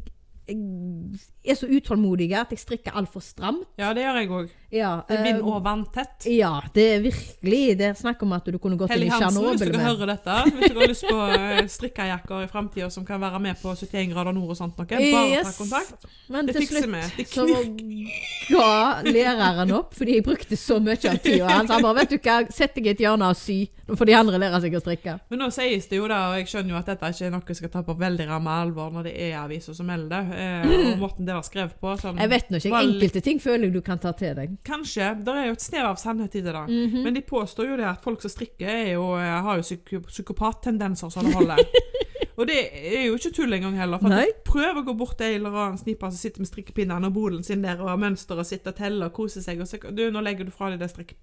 jeg, 0.48 0.58
er 1.50 1.54
så 1.58 1.66
utålmodig 1.68 2.32
at 2.36 2.50
jeg 2.50 2.58
strikker 2.62 2.92
altfor 2.98 3.20
stramt. 3.24 3.66
Ja, 3.78 3.92
det 3.94 4.02
gjør 4.04 4.18
jeg 4.20 4.28
òg. 4.30 4.48
Ja, 4.70 5.02
Det 5.08 5.16
vind- 5.24 5.38
eh, 5.40 5.46
og 5.48 5.62
vanntett. 5.64 6.26
ja, 6.26 6.60
det 6.74 6.82
er 6.96 7.00
virkelig 7.00 7.78
Det 7.78 7.86
er 7.88 7.94
snakk 7.94 8.22
om 8.22 8.32
at 8.34 8.44
du 8.44 8.58
kunne 8.58 8.76
gått 8.76 8.90
inn 8.90 8.98
Helly 8.98 9.06
i 9.06 9.08
Hansen, 9.08 9.42
hvis 9.56 9.72
du 9.72 9.78
hører 9.78 10.06
dette, 10.06 10.34
hvis 10.52 10.68
du 10.74 10.78
har 10.78 10.88
lyst 10.88 11.04
på 11.08 11.18
eh, 11.32 11.62
strikkejakker 11.66 12.44
i 12.44 12.48
framtida 12.48 12.90
som 12.90 13.04
kan 13.06 13.18
være 13.20 13.40
med 13.40 13.56
på 13.62 13.72
71 13.74 14.12
grader 14.12 14.32
nord 14.36 14.50
og 14.50 14.56
sånt 14.58 14.76
noe, 14.76 14.84
bare 14.86 15.42
ta 15.42 15.52
kontakt. 15.56 16.04
Men 16.28 16.46
Det 16.46 16.56
fikser 16.56 16.86
vi. 16.86 17.00
Det 17.16 17.28
så 17.28 17.46
ga 18.50 19.02
læreren 19.08 19.72
opp, 19.72 19.94
fordi 19.96 20.18
jeg 20.18 20.24
brukte 20.26 20.56
så 20.58 20.78
mye 20.82 20.98
av 21.10 21.18
tida 21.24 21.48
hans. 21.48 21.70
Han 21.70 21.82
bare 21.82 21.94
'Vet 21.98 22.10
du 22.10 22.18
hva, 22.18 22.36
sett 22.52 22.74
deg 22.74 22.86
i 22.86 22.90
et 22.90 22.98
hjørne 23.00 23.28
og 23.30 23.36
sy'. 23.36 23.68
Nå 23.88 23.96
får 23.96 24.06
de 24.06 24.14
andre 24.14 24.38
lære 24.38 24.60
seg 24.60 24.74
å 24.76 24.80
strikke. 24.82 25.18
Men 25.30 25.38
nå 25.40 25.50
sies 25.50 25.86
det 25.88 25.96
jo 25.96 26.08
da, 26.08 26.18
og 26.30 26.36
jeg 26.36 26.46
skjønner 26.50 26.74
jo 26.74 26.76
at 26.76 26.86
dette 26.92 27.08
ikke 27.08 27.26
er 27.26 27.30
noe 27.30 27.42
jeg 27.48 27.56
skal 27.56 27.68
ta 27.72 27.82
på 27.82 27.96
veldig 27.98 28.26
ramme 28.28 28.50
alvor 28.52 28.92
når 28.92 29.04
det 29.08 29.14
er 29.16 29.38
aviser 29.40 29.74
som 29.74 29.86
melder 29.88 30.08
det, 30.28 30.38
eh, 30.38 30.92
og 30.92 30.98
måten 31.04 31.24
det 31.24 31.37
var 31.38 31.46
skrevet 31.46 31.76
på. 31.80 31.94
Sånn, 32.02 32.18
Jeg 32.20 32.32
vet 32.34 32.50
nå 32.52 32.60
ikke. 32.60 32.72
var 32.74 32.86
Enkelte 32.88 33.22
ting 33.24 33.40
føler 33.42 33.68
jeg 33.68 33.76
du 33.78 33.80
kan 33.86 33.98
ta 34.02 34.12
til 34.18 34.34
deg. 34.38 34.56
Kanskje. 34.66 35.12
Det 35.24 35.34
er 35.34 35.46
jo 35.48 35.56
et 35.58 35.64
snev 35.64 35.88
av 35.92 36.00
sannhet 36.02 36.34
i 36.38 36.42
det, 36.44 36.52
da. 36.52 36.64
Mhm. 36.66 37.02
Men 37.06 37.14
de 37.16 37.22
påstår 37.26 37.70
jo 37.72 37.76
det 37.80 37.86
at 37.88 38.02
folk 38.04 38.20
som 38.24 38.32
strikker, 38.34 38.68
er 38.68 38.92
jo, 38.96 39.12
eh, 39.16 39.38
har 39.48 39.60
jo 39.62 39.66
psyko 39.66 40.02
psykopattendenser 40.10 41.10
så 41.12 41.22
det 41.24 41.34
holder. 41.34 41.62
og 42.38 42.46
det 42.46 42.58
er 42.94 43.06
jo 43.08 43.16
ikke 43.18 43.32
tull 43.34 43.52
engang 43.56 43.76
heller. 43.78 43.98
For 44.48 44.62
jeg 44.62 44.76
å 44.78 44.84
gå 44.86 44.94
bort 44.98 45.16
til 45.18 45.32
en 45.32 45.40
eller 45.40 45.58
annen 45.64 45.80
sniper 45.80 46.12
som 46.12 46.20
sitter 46.20 46.44
med 46.44 46.50
strikkepinnene 46.50 47.10
og 47.10 47.14
bolen 47.16 47.42
sin 47.46 47.62
der 47.64 47.80
og 47.82 47.88
har 47.90 48.00
mønster 48.00 48.38
og 48.38 48.46
sitter 48.48 48.74
og 48.74 48.78
teller 48.78 49.10
og 49.10 49.16
koser 49.18 49.44
seg. 49.44 49.60
Og 49.62 49.68
så, 49.70 49.80
du, 49.90 50.04
nå 50.14 50.22
legger 50.24 50.48
du 50.48 50.52
fra 50.54 50.70
deg 50.72 50.82
det 50.82 50.90
strikk... 50.92 51.16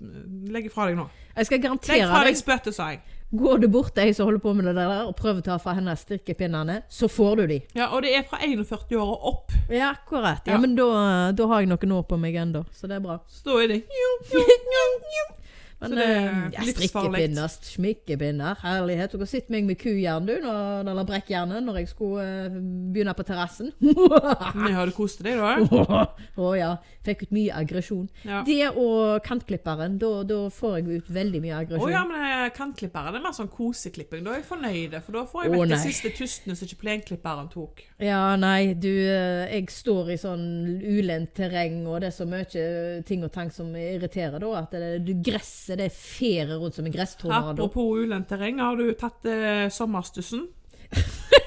Legg 0.52 0.72
fra 0.74 0.90
deg 0.90 1.00
nå. 1.00 1.08
Jeg 1.36 1.50
skal 1.50 1.64
Legg 1.64 1.86
fra 1.86 2.24
deg 2.26 2.34
deg. 2.34 2.42
spøtet, 2.42 2.76
sa 2.78 2.92
jeg. 2.94 3.02
Går 3.32 3.58
du 3.60 3.68
bort 3.68 3.94
til 3.96 4.04
ei 4.06 4.14
som 4.14 4.28
holder 4.30 4.40
på 4.40 4.54
med 4.56 4.66
det 4.70 4.76
der, 4.78 4.92
og 5.10 5.16
prøver 5.18 5.42
å 5.42 5.44
ta 5.44 5.58
fra 5.60 5.74
henne 5.76 5.96
strikkepinnene, 5.98 6.82
så 6.90 7.10
får 7.12 7.36
du 7.42 7.48
de. 7.48 7.58
Ja, 7.76 7.90
og 7.96 8.04
det 8.06 8.14
er 8.16 8.24
fra 8.30 8.38
41 8.46 8.96
år 8.96 9.10
og 9.12 9.26
opp. 9.32 9.52
Ja, 9.70 9.90
akkurat. 9.96 10.46
Ja, 10.46 10.54
Ja. 10.54 10.60
Men 10.62 10.76
da, 10.78 11.32
da 11.36 11.48
har 11.48 11.60
jeg 11.66 11.70
noen 11.74 11.92
år 11.98 12.04
på 12.08 12.20
meg 12.22 12.36
ennå, 12.36 12.66
så 12.72 12.88
det 12.88 12.96
er 12.96 13.04
bra. 13.04 13.20
Så 13.28 13.44
da 13.50 13.58
er 13.64 13.68
det 13.74 13.82
Men 15.90 16.00
det 16.00 16.06
er 16.06 16.18
eh, 16.20 16.42
ja, 16.56 16.66
livsfarlig. 16.68 17.30
strikkepinner, 17.66 18.58
herlighet. 18.62 19.14
Du 19.14 19.22
kan 19.22 19.30
sitte 19.30 19.54
meg 19.54 19.68
med 19.68 19.80
kujern, 19.82 20.28
du, 20.28 20.36
når, 20.44 20.90
eller 20.92 21.08
brekkjernet, 21.08 21.64
når 21.66 21.82
jeg 21.82 21.92
skulle 21.92 22.26
uh, 22.26 22.58
begynne 22.96 23.16
på 23.18 23.26
terrassen. 23.28 23.72
Vi 24.66 24.74
hadde 24.76 24.96
kost 24.96 25.24
deg, 25.26 25.40
da. 25.40 26.06
Å 26.46 26.52
ja. 26.58 26.74
Fikk 27.06 27.28
ut 27.28 27.36
mye 27.36 27.54
aggresjon. 27.54 28.08
Ja. 28.26 28.42
Det 28.46 28.72
og 28.72 29.22
kantklipperen, 29.26 30.00
da, 30.02 30.12
da 30.26 30.40
får 30.54 30.80
jeg 30.80 31.02
ut 31.02 31.12
veldig 31.14 31.42
mye 31.44 31.54
Å 31.54 31.62
aggresjon. 31.62 31.94
ja, 31.94 32.04
men 32.10 32.26
eh, 32.26 32.46
kantklipperen 32.56 33.14
det 33.14 33.22
er 33.22 33.26
mer 33.28 33.36
sånn 33.38 33.52
koseklipping. 33.54 34.24
Da 34.26 34.34
er 34.34 34.42
jeg 34.42 34.48
fornøyd, 34.50 34.98
for 35.06 35.20
da 35.20 35.26
får 35.30 35.46
jeg 35.46 35.52
Å, 35.52 35.60
vekk 35.60 35.74
de 35.76 35.82
siste 35.84 36.14
tustene 36.18 36.58
som 36.58 36.70
ikke 36.70 36.82
plenklipperen 36.82 37.52
tok. 37.54 37.84
Ja, 38.02 38.24
nei, 38.40 38.74
du 38.74 38.90
eh, 38.92 39.46
Jeg 39.54 39.70
står 39.74 40.16
i 40.16 40.20
sånn 40.20 40.46
ulendt 40.82 41.36
terreng, 41.38 41.84
og 41.86 42.02
det 42.02 42.10
er 42.10 42.18
så 42.18 42.28
mye 42.30 42.66
ting 43.08 43.26
og 43.26 43.34
tang 43.36 43.52
som 43.54 43.70
irriterer, 43.78 44.40
da. 44.42 44.52
At 44.64 44.74
det, 44.76 45.06
du 45.06 45.14
gresset 45.26 45.75
det 45.80 45.90
ferie 45.94 46.58
rundt 46.58 46.76
som 46.78 46.86
en 46.86 46.94
gresstornado. 46.94 47.54
Apropos 47.54 48.04
ulendt 48.04 48.30
terreng, 48.30 48.60
har 48.64 48.76
du 48.80 48.94
tatt 49.00 49.26
eh, 49.30 49.68
sommerstussen? 49.74 50.48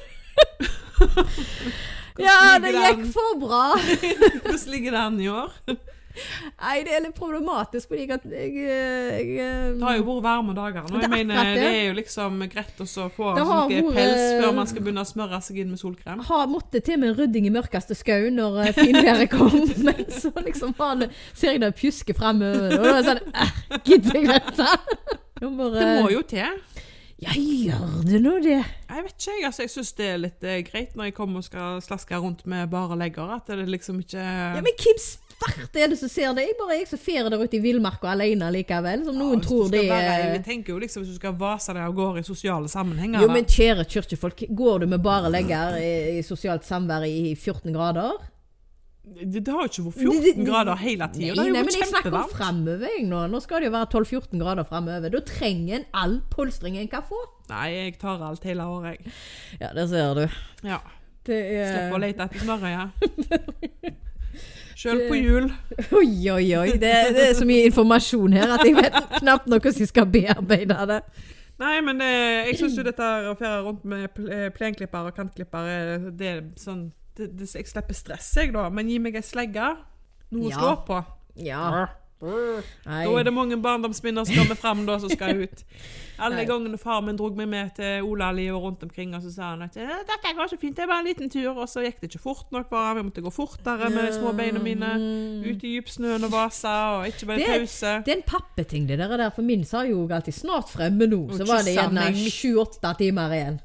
Ja, 2.18 2.58
det 2.58 2.72
gikk 2.74 3.04
for 3.14 3.38
bra! 3.38 3.66
Hvordan 3.78 4.72
ligger 4.72 4.96
det 4.96 5.02
an 5.06 5.20
i 5.22 5.28
år? 5.30 5.52
Nei, 6.58 6.80
det 6.86 6.94
er 6.96 7.02
litt 7.04 7.14
problematisk, 7.16 7.90
fordi 7.90 8.06
jeg, 8.08 8.20
jeg, 8.32 8.54
eh, 8.64 9.10
jeg 9.18 9.34
eh, 9.44 9.66
Det 9.78 9.86
har 9.86 9.98
jo 9.98 10.06
vært 10.08 10.24
varme 10.24 10.54
dager 10.56 10.88
nå. 10.88 11.00
Jeg 11.02 11.12
mener, 11.12 11.38
det. 11.44 11.60
det 11.60 11.68
er 11.68 11.84
jo 11.88 11.96
liksom 11.98 12.42
greit 12.50 12.82
å 12.82 12.88
få 13.14 13.34
sånn 13.38 13.92
pels 13.94 14.24
før 14.40 14.56
man 14.56 14.70
skal 14.70 14.84
begynne 14.84 15.04
å 15.04 15.10
smøre 15.10 15.40
seg 15.44 15.60
inn 15.62 15.70
med 15.72 15.82
solkrem. 15.82 16.24
har 16.30 16.50
måttet 16.50 16.88
til 16.88 17.00
med 17.02 17.18
rydding 17.18 17.48
i 17.50 17.54
mørkeste 17.54 17.96
skau 17.98 18.28
når 18.34 18.72
finværet 18.78 19.30
kom, 19.32 19.54
men 19.86 20.04
så 20.10 20.32
liksom 20.42 20.74
har 20.80 21.06
ser 21.32 21.54
jeg 21.54 21.62
det 21.62 21.72
pjuske 21.78 22.16
fremover, 22.18 22.78
og 22.78 22.84
da 22.84 22.92
er 22.92 23.00
det 23.00 23.08
sånn 23.12 23.24
eh, 23.32 23.56
Gidder 23.88 24.20
jeg 24.20 24.30
dette? 24.34 24.68
Det 25.38 25.46
må 25.54 26.08
jo 26.10 26.24
til. 26.26 26.56
Ja, 27.18 27.32
gjør 27.34 28.04
det 28.06 28.18
nå 28.22 28.36
det? 28.44 28.60
Jeg 28.88 29.02
vet 29.04 29.14
ikke, 29.26 29.46
altså, 29.48 29.62
Jeg 29.64 29.70
syns 29.72 29.88
det 29.98 30.06
er 30.06 30.20
litt 30.22 30.44
eh, 30.46 30.60
greit 30.68 30.92
når 30.94 31.08
jeg 31.08 31.14
kommer 31.16 31.40
og 31.42 31.46
skal 31.48 31.80
slaske 31.82 32.14
rundt 32.22 32.44
med 32.46 32.68
bare 32.70 32.94
legger. 33.00 33.32
At 33.34 33.50
det 33.50 33.66
liksom 33.66 33.98
ikke 34.04 34.22
Ja, 34.22 34.60
men 34.62 34.70
hvem 34.78 35.00
svart 35.02 35.74
er 35.82 35.90
det 35.90 35.98
som 35.98 36.08
ser 36.12 36.30
det? 36.38 36.44
Jeg 36.46 36.54
bare 36.60 36.76
jeg 36.78 36.86
som 36.92 36.98
fer 37.02 37.26
der 37.26 37.42
ute 37.42 37.58
i 37.58 37.62
villmarka 37.64 38.12
alene 38.12 38.52
likevel, 38.54 39.02
som 39.06 39.18
noen 39.18 39.40
hvis 39.42 39.48
du 39.48 39.50
tror 39.50 39.66
skal 39.66 39.78
det 39.80 39.90
være- 39.90 40.14
er 40.14 40.32
Jeg 40.38 40.44
tenker 40.46 40.72
jo 40.76 40.78
liksom 40.78 41.02
Hvis 41.02 41.10
du 41.16 41.18
skal 41.18 41.34
vase 41.42 41.74
deg 41.74 41.82
av 41.88 41.94
gårde 41.98 42.22
i 42.22 42.28
sosiale 42.30 42.68
sammenhenger 42.70 43.20
Jo, 43.20 43.26
da. 43.26 43.34
men 43.34 43.44
kjære 43.50 43.88
kirkefolk, 43.90 44.44
går 44.54 44.78
du 44.80 44.86
med 44.86 45.02
bare 45.02 45.30
legger 45.30 45.74
i, 45.82 46.18
i 46.18 46.22
sosialt 46.22 46.62
samvær 46.62 47.02
i 47.06 47.34
14 47.34 47.72
grader? 47.74 48.14
Det, 49.16 49.42
det 49.46 49.52
har 49.54 49.66
jo 49.66 49.70
ikke 49.70 49.84
vært 49.88 50.02
14 50.34 50.46
grader 50.48 50.80
hele 50.82 51.06
Nei, 51.06 51.14
tida. 51.14 51.34
Nei, 51.38 51.46
jo 51.48 51.54
men 51.56 51.68
jeg 51.78 51.88
snakker 51.90 52.16
om 52.18 52.28
fremover, 52.32 52.98
nå. 53.08 53.22
Nå 53.32 53.40
skal 53.44 53.62
det 53.64 53.70
jo 53.70 53.74
være 53.74 53.90
12-14 53.94 54.42
grader 54.42 54.68
fremover. 54.68 55.12
Da 55.14 55.22
trenger 55.32 55.80
en 55.80 55.86
all 56.02 56.18
polstring 56.32 56.78
en 56.80 56.90
kan 56.92 57.06
få. 57.08 57.20
Nei, 57.52 57.66
jeg 57.74 57.96
tar 58.02 58.22
alt 58.24 58.44
hele 58.48 58.66
året, 58.68 58.98
jeg. 58.98 59.16
Ja, 59.62 59.72
det 59.76 59.88
ser 59.92 60.14
du. 60.18 60.26
Ja. 60.68 60.80
Det 61.28 61.38
Slipper 61.44 61.96
å 61.96 61.98
er 61.98 62.04
lete 62.06 62.28
etter 62.28 62.44
smørøye. 62.44 63.96
Sjøl 64.78 65.00
på 65.08 65.16
jul. 65.18 65.48
Oi, 65.98 66.12
oi, 66.30 66.44
oi. 66.54 66.68
Det, 66.78 66.92
det 67.16 67.24
er 67.32 67.34
så 67.34 67.46
mye 67.48 67.66
informasjon 67.66 68.36
her 68.38 68.52
at 68.54 68.62
jeg 68.62 68.76
vet 68.78 68.94
knapt 69.18 69.48
noe 69.50 69.72
jeg 69.74 69.88
skal 69.90 70.06
bearbeide 70.12 70.76
det. 70.92 71.00
Nei, 71.58 71.80
men 71.82 71.98
det, 71.98 72.08
jeg 72.52 72.60
syns 72.60 72.76
jo 72.78 72.84
dette 72.86 73.08
å 73.26 73.32
ferde 73.34 73.64
rundt 73.66 73.82
med 73.90 74.06
eh, 74.30 74.46
plenklipper 74.54 75.08
og 75.10 75.16
kantklipper 75.16 75.66
er- 75.72 76.04
Det 76.14 76.28
er 76.30 76.44
sånn 76.60 76.84
det, 77.18 77.30
det, 77.38 77.48
Jeg 77.54 77.66
slipper 77.68 77.94
stress, 77.94 78.32
jeg, 78.40 78.52
da. 78.56 78.68
Men 78.70 78.88
gi 78.88 78.98
meg 79.02 79.18
ei 79.18 79.24
slegge. 79.26 79.72
Noe 80.30 80.50
å 80.50 80.58
slå 80.58 80.74
på. 80.88 81.04
Ja. 81.44 81.86
Nei. 82.18 83.04
Da 83.06 83.12
er 83.14 83.26
det 83.28 83.30
mange 83.30 83.54
barndomsminner 83.62 84.26
som 84.26 84.34
kommer 84.40 84.56
frem 84.58 84.80
da, 84.88 84.96
som 84.98 85.10
skal 85.12 85.38
ut. 85.44 85.60
Alle 86.24 86.42
gangene 86.48 86.74
far 86.82 86.98
min 87.06 87.14
drog 87.14 87.36
meg 87.38 87.46
med 87.46 87.68
til 87.76 88.02
Olali 88.02 88.48
og 88.50 88.64
rundt 88.64 88.82
omkring, 88.82 89.12
og 89.14 89.22
så 89.22 89.30
sa 89.30 89.50
han 89.52 89.62
at 89.68 89.76
«Eh, 89.78 89.86
'dette 90.02 90.32
går 90.34 90.50
så 90.50 90.56
fint, 90.58 90.74
det 90.74 90.82
er 90.82 90.90
bare 90.90 91.04
en 91.04 91.06
liten 91.06 91.30
tur', 91.30 91.54
og 91.54 91.68
så 91.70 91.84
gikk 91.84 92.00
det 92.00 92.08
ikke 92.10 92.22
fort 92.24 92.50
nok, 92.50 92.66
bare. 92.72 92.96
Vi 92.98 93.04
måtte 93.06 93.22
gå 93.22 93.30
fortere 93.30 93.86
med 93.94 94.02
de 94.08 94.16
små 94.16 94.32
beina 94.34 94.58
mine. 94.58 94.90
Ut 95.46 95.62
i 95.62 95.76
dypsnøen 95.78 96.26
og 96.26 96.32
vasa, 96.34 96.74
og 96.98 97.06
ikke 97.06 97.26
bare 97.30 97.38
Mm. 97.38 97.44
Det- 97.46 97.60
pause. 97.60 97.92
Det 98.06 98.12
er 98.12 98.16
en 98.18 98.26
pappeting, 98.26 98.88
det 98.88 98.98
der. 98.98 99.30
For 99.30 99.42
min 99.42 99.62
sa 99.64 99.84
jo 99.86 100.08
alltid 100.10 100.34
'snart 100.34 100.68
fremme 100.74 101.06
nå'. 101.06 101.36
Så 101.38 101.46
var 101.46 101.62
det 101.62 101.76
gjerne 101.78 102.10
sju-åtte 102.34 102.96
timer 102.98 103.30
igjen. 103.30 103.60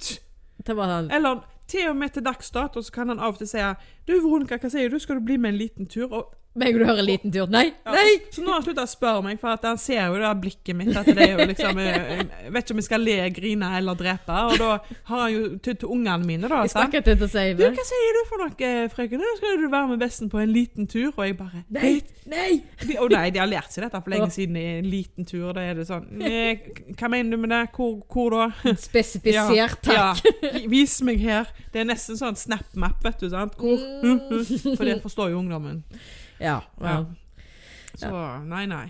Det 0.63 0.75
var 0.75 0.85
sånn 0.87 1.09
Eller 1.11 1.41
til 1.67 1.89
og 1.89 1.95
med 1.95 2.09
til 2.09 2.25
dags 2.25 2.51
dato 2.51 2.81
så 2.81 2.91
kan 2.91 3.09
han 3.09 3.19
av 3.19 3.33
og 3.33 3.37
til 3.37 3.47
si 3.47 3.57
'Du, 4.07 4.13
Veronica, 4.19 4.57
hva 4.57 4.69
sier 4.69 4.89
du? 4.89 4.99
Skal 4.99 5.15
du 5.15 5.25
bli 5.25 5.37
med 5.37 5.49
en 5.49 5.57
liten 5.57 5.87
tur?' 5.87 6.11
Og 6.11 6.35
Meg 6.53 6.75
du 6.77 6.83
hører 6.85 6.99
en 7.01 7.07
liten 7.07 7.31
tur. 7.33 7.47
Nei! 7.49 7.71
Ja, 7.81 7.93
Nei! 7.95 8.17
Så 8.29 8.43
nå 8.43 8.51
har 8.51 8.59
han 8.59 8.65
sluttet 8.67 8.83
å 8.85 8.91
spørre 8.91 9.23
meg, 9.25 9.39
for 9.41 9.57
han 9.65 9.79
ser 9.81 10.03
jo 10.05 10.19
det 10.21 10.33
blikket 10.43 10.77
mitt. 10.77 10.91
At 10.93 11.07
det 11.09 11.25
er 11.25 11.31
jo 11.33 11.47
liksom 11.49 11.79
eh, 11.81 12.21
Jeg 12.45 12.53
vet 12.53 12.67
ikke 12.67 12.75
om 12.75 12.81
jeg 12.83 12.87
skal 12.87 13.05
le, 13.07 13.15
grine 13.33 13.69
eller 13.79 13.97
drepe. 13.97 14.35
Og 14.51 14.59
da 14.61 14.67
har 15.09 15.23
han 15.23 15.33
jo 15.33 15.47
tydd 15.65 15.81
til 15.81 15.93
ungene 15.95 16.27
mine, 16.27 16.51
da. 16.51 16.61
Jeg 16.67 16.75
skal 16.75 16.91
ikke 16.91 17.01
til 17.07 17.25
å 17.25 17.29
si 17.33 17.45
Du, 17.57 17.63
hva 17.65 17.85
sier 17.89 18.19
du 18.19 18.21
for 18.29 18.43
noe, 18.43 18.73
frøken? 18.93 19.23
Skal 19.39 19.57
du 19.63 19.67
være 19.73 19.89
med 19.95 20.03
besten 20.03 20.29
på 20.29 20.43
en 20.43 20.53
liten 20.53 20.89
tur. 20.91 21.09
Og 21.15 21.23
jeg 21.25 21.37
bare 21.39 21.63
Nei! 21.73 21.95
Nei! 22.29 22.51
de, 22.85 22.95
oh, 23.01 23.09
nei, 23.11 23.25
de 23.33 23.41
har 23.41 23.49
lært 23.49 23.73
seg 23.73 23.83
dette 23.87 23.99
for 23.99 24.13
lenge 24.13 24.29
siden. 24.35 24.59
I 24.61 24.77
en 24.77 24.89
liten 24.93 25.27
tur, 25.27 25.49
da 25.57 25.65
er 25.65 25.79
det 25.79 25.87
sånn 25.89 26.05
«Eh, 26.23 26.69
Hva 26.99 27.09
mener 27.11 27.33
du 27.33 27.41
med 27.41 27.51
det? 27.51 27.63
Hvor, 27.75 27.97
hvor 28.13 28.37
da? 28.37 28.45
Spesifisert, 28.87 29.81
takk. 29.83 30.21
Ja, 30.21 30.61
vis 30.69 30.99
meg 31.05 31.23
her. 31.25 31.49
Det 31.73 31.81
er 31.81 31.89
nesten 31.89 32.19
sånn 32.19 32.37
Snap-map, 32.39 33.01
vet 33.03 33.25
du. 33.25 33.31
sant? 33.33 33.57
Hvor? 33.59 33.81
Mm. 34.05 34.21
For 34.77 34.85
det 34.85 34.99
forstår 35.03 35.33
jo 35.33 35.41
ungdommen. 35.41 35.81
Ja. 36.43 36.59
Ja. 36.83 36.99
Så 37.97 38.11
nei, 38.49 38.65
nei. 38.69 38.85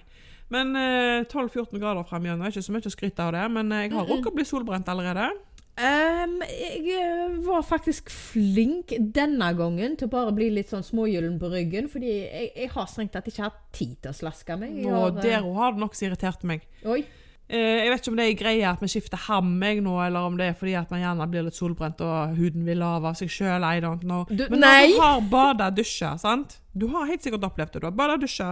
Men 0.53 0.75
eh, 0.77 1.23
12-14 1.29 1.79
grader 1.81 2.05
frem 2.07 2.27
igjen. 2.27 2.41
Det 2.41 2.49
er 2.49 2.53
ikke 2.55 2.67
så 2.67 2.75
mye 2.75 2.89
å 2.89 2.93
skryte 2.93 3.25
av 3.25 3.33
det, 3.35 3.47
men 3.55 3.73
eh, 3.73 3.87
jeg 3.87 3.95
har 3.95 4.07
rukket 4.09 4.31
å 4.33 4.37
bli 4.37 4.45
solbrent 4.47 4.91
allerede. 4.91 5.31
Um, 5.73 6.35
jeg 6.45 6.83
eh, 6.93 7.31
var 7.47 7.63
faktisk 7.65 8.11
flink 8.13 8.93
denne 9.15 9.47
gangen 9.57 9.95
til 9.97 10.05
å 10.05 10.11
bare 10.11 10.33
bli 10.37 10.51
litt 10.53 10.69
sånn 10.69 10.85
smågyllen 10.85 11.39
på 11.41 11.49
ryggen, 11.49 11.87
fordi 11.89 12.11
jeg, 12.11 12.51
jeg 12.53 12.69
har 12.75 12.91
strengt 12.91 13.15
tatt 13.15 13.31
ikke 13.31 13.47
hatt 13.47 13.57
tid 13.73 13.95
til 14.03 14.11
å 14.11 14.17
slaske 14.19 14.57
meg. 14.61 14.75
Jeg 14.83 14.91
Og 14.91 14.99
har, 14.99 15.15
der 15.17 15.39
eh, 15.39 15.49
har 15.57 15.73
det 15.73 15.81
nokså 15.81 16.05
irritert 16.05 16.45
meg. 16.45 16.67
Oi. 16.85 17.01
Eh, 17.49 17.79
jeg 17.81 17.89
vet 17.89 18.03
ikke 18.03 18.13
om 18.13 18.21
det 18.21 18.27
er 18.27 18.37
greia 18.37 18.75
at 18.75 18.85
vi 18.85 18.91
skifter 18.93 19.25
ham 19.25 19.49
jeg 19.65 19.81
nå, 19.81 19.97
eller 20.05 20.29
om 20.29 20.37
det 20.37 20.51
er 20.51 20.59
fordi 20.59 20.77
at 20.77 20.93
man 20.93 21.01
gjerne 21.01 21.29
blir 21.33 21.47
litt 21.47 21.57
solbrent 21.57 22.05
og 22.05 22.37
huden 22.37 22.69
vil 22.69 22.85
av 22.85 23.09
av 23.09 23.17
seg 23.17 23.33
sjøl. 23.33 23.65
Men 23.65 24.13
når 24.61 24.93
du 24.93 24.99
har 25.01 25.25
bada 25.33 25.73
dusja, 25.73 26.13
sant 26.21 26.59
Du 26.73 26.87
har 26.89 27.05
helt 27.05 27.21
sikkert 27.21 27.43
opplevd 27.45 27.75
det. 27.75 27.81
Du 27.83 27.85
har 27.85 27.93
bada 27.93 28.15
dusja, 28.17 28.47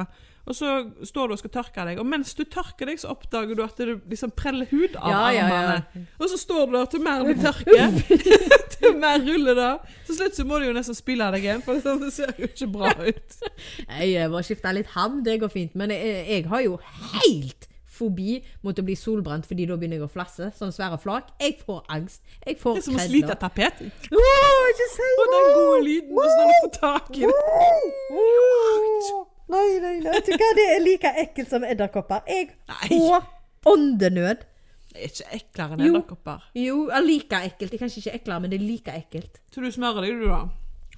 og 0.45 0.53
så 0.57 0.71
står 1.05 1.29
du 1.31 1.33
og 1.35 1.39
skal 1.41 1.51
tørke 1.53 1.85
deg, 1.87 1.99
og 2.01 2.05
mens 2.09 2.35
du 2.37 2.43
tørker 2.45 2.89
deg, 2.91 2.99
så 3.01 3.09
oppdager 3.13 3.57
du 3.57 3.63
at 3.65 3.77
du 3.81 3.95
liksom 4.11 4.33
preller 4.37 4.69
hud 4.69 4.93
av 4.99 5.09
Ja, 5.09 5.21
ja, 5.33 5.47
ja. 5.47 5.61
armene. 5.61 6.05
Og 6.21 6.29
så 6.29 6.37
står 6.41 6.69
du 6.69 6.75
der 6.77 6.91
til 6.93 7.03
mer 7.05 7.25
du 7.25 7.33
tørker, 7.47 7.97
til 8.77 8.99
mer 9.01 9.25
ruller 9.25 9.57
det. 9.57 9.71
Til 10.09 10.19
slutt 10.19 10.37
så 10.37 10.45
må 10.45 10.61
du 10.61 10.67
jo 10.69 10.77
nesten 10.77 10.97
spyle 10.97 11.31
deg 11.33 11.47
igjen, 11.49 11.65
for 11.65 11.81
det, 11.81 12.11
ser 12.13 12.33
jo 12.37 12.49
ikke 12.51 12.69
bra 12.77 12.93
ut. 13.01 13.37
Jeg 14.13 14.29
må 14.33 14.45
skifte 14.45 14.75
litt 14.77 14.93
ham, 14.93 15.21
det 15.25 15.39
går 15.41 15.53
fint. 15.53 15.73
Men 15.77 15.93
jeg, 15.93 16.21
jeg 16.29 16.47
har 16.53 16.65
jo 16.65 16.77
helt 17.17 17.70
fobi 18.01 18.39
mot 18.65 18.77
å 18.81 18.85
bli 18.85 18.97
solbrent, 18.99 19.47
fordi 19.49 19.67
da 19.69 19.77
begynner 19.79 20.01
jeg 20.01 20.07
å 20.07 20.11
flasse. 20.11 20.51
Sånn 20.57 20.73
svære 20.75 20.99
flak. 21.01 21.31
Jeg 21.41 21.57
får 21.61 21.81
angst. 21.93 22.21
Jeg 22.45 22.57
får 22.61 22.79
kredler. 22.79 22.81
Det 22.81 22.81
er 22.81 22.87
som 22.89 22.99
å 22.99 23.07
slite 23.07 23.35
et 23.35 23.43
tapet. 23.45 23.83
Åh, 24.11 24.61
ikke 24.73 24.87
si 24.95 25.09
Og 25.11 25.33
den 25.35 25.49
gode 25.57 25.81
lyden 25.87 26.15
hvis 26.17 26.37
når 26.39 26.51
du 26.51 26.55
får 26.61 26.73
tak 26.79 27.11
i 27.17 27.27
det. 27.27 27.41
Nei, 29.51 29.67
nei, 29.83 29.97
nei. 29.99 30.13
Vet 30.15 30.29
du 30.29 30.35
hva? 30.37 30.49
Det 30.55 30.65
er 30.77 30.81
like 30.85 31.11
ekkelt 31.25 31.51
som 31.51 31.65
edderkopper. 31.67 32.23
Jeg 32.31 32.53
får 32.87 33.27
åndenød. 33.67 34.47
Det 34.91 34.99
er 34.99 35.11
ikke 35.11 35.35
eklere 35.37 35.75
enn 35.75 35.83
edderkopper. 35.87 36.47
Jo, 36.57 36.63
jo, 36.87 37.03
like 37.05 37.43
ekkelt. 37.47 37.71
Det 37.71 37.77
er 37.77 37.83
kanskje 37.85 38.01
ikke 38.03 38.15
eklere, 38.19 38.43
men 38.43 38.51
det 38.53 38.59
er 38.59 38.65
like 38.65 38.95
ekkelt. 39.03 39.39
Så 39.51 39.63
du 39.63 39.69
smører 39.71 40.07
deg, 40.07 40.19
du, 40.19 40.27
da? 40.31 40.41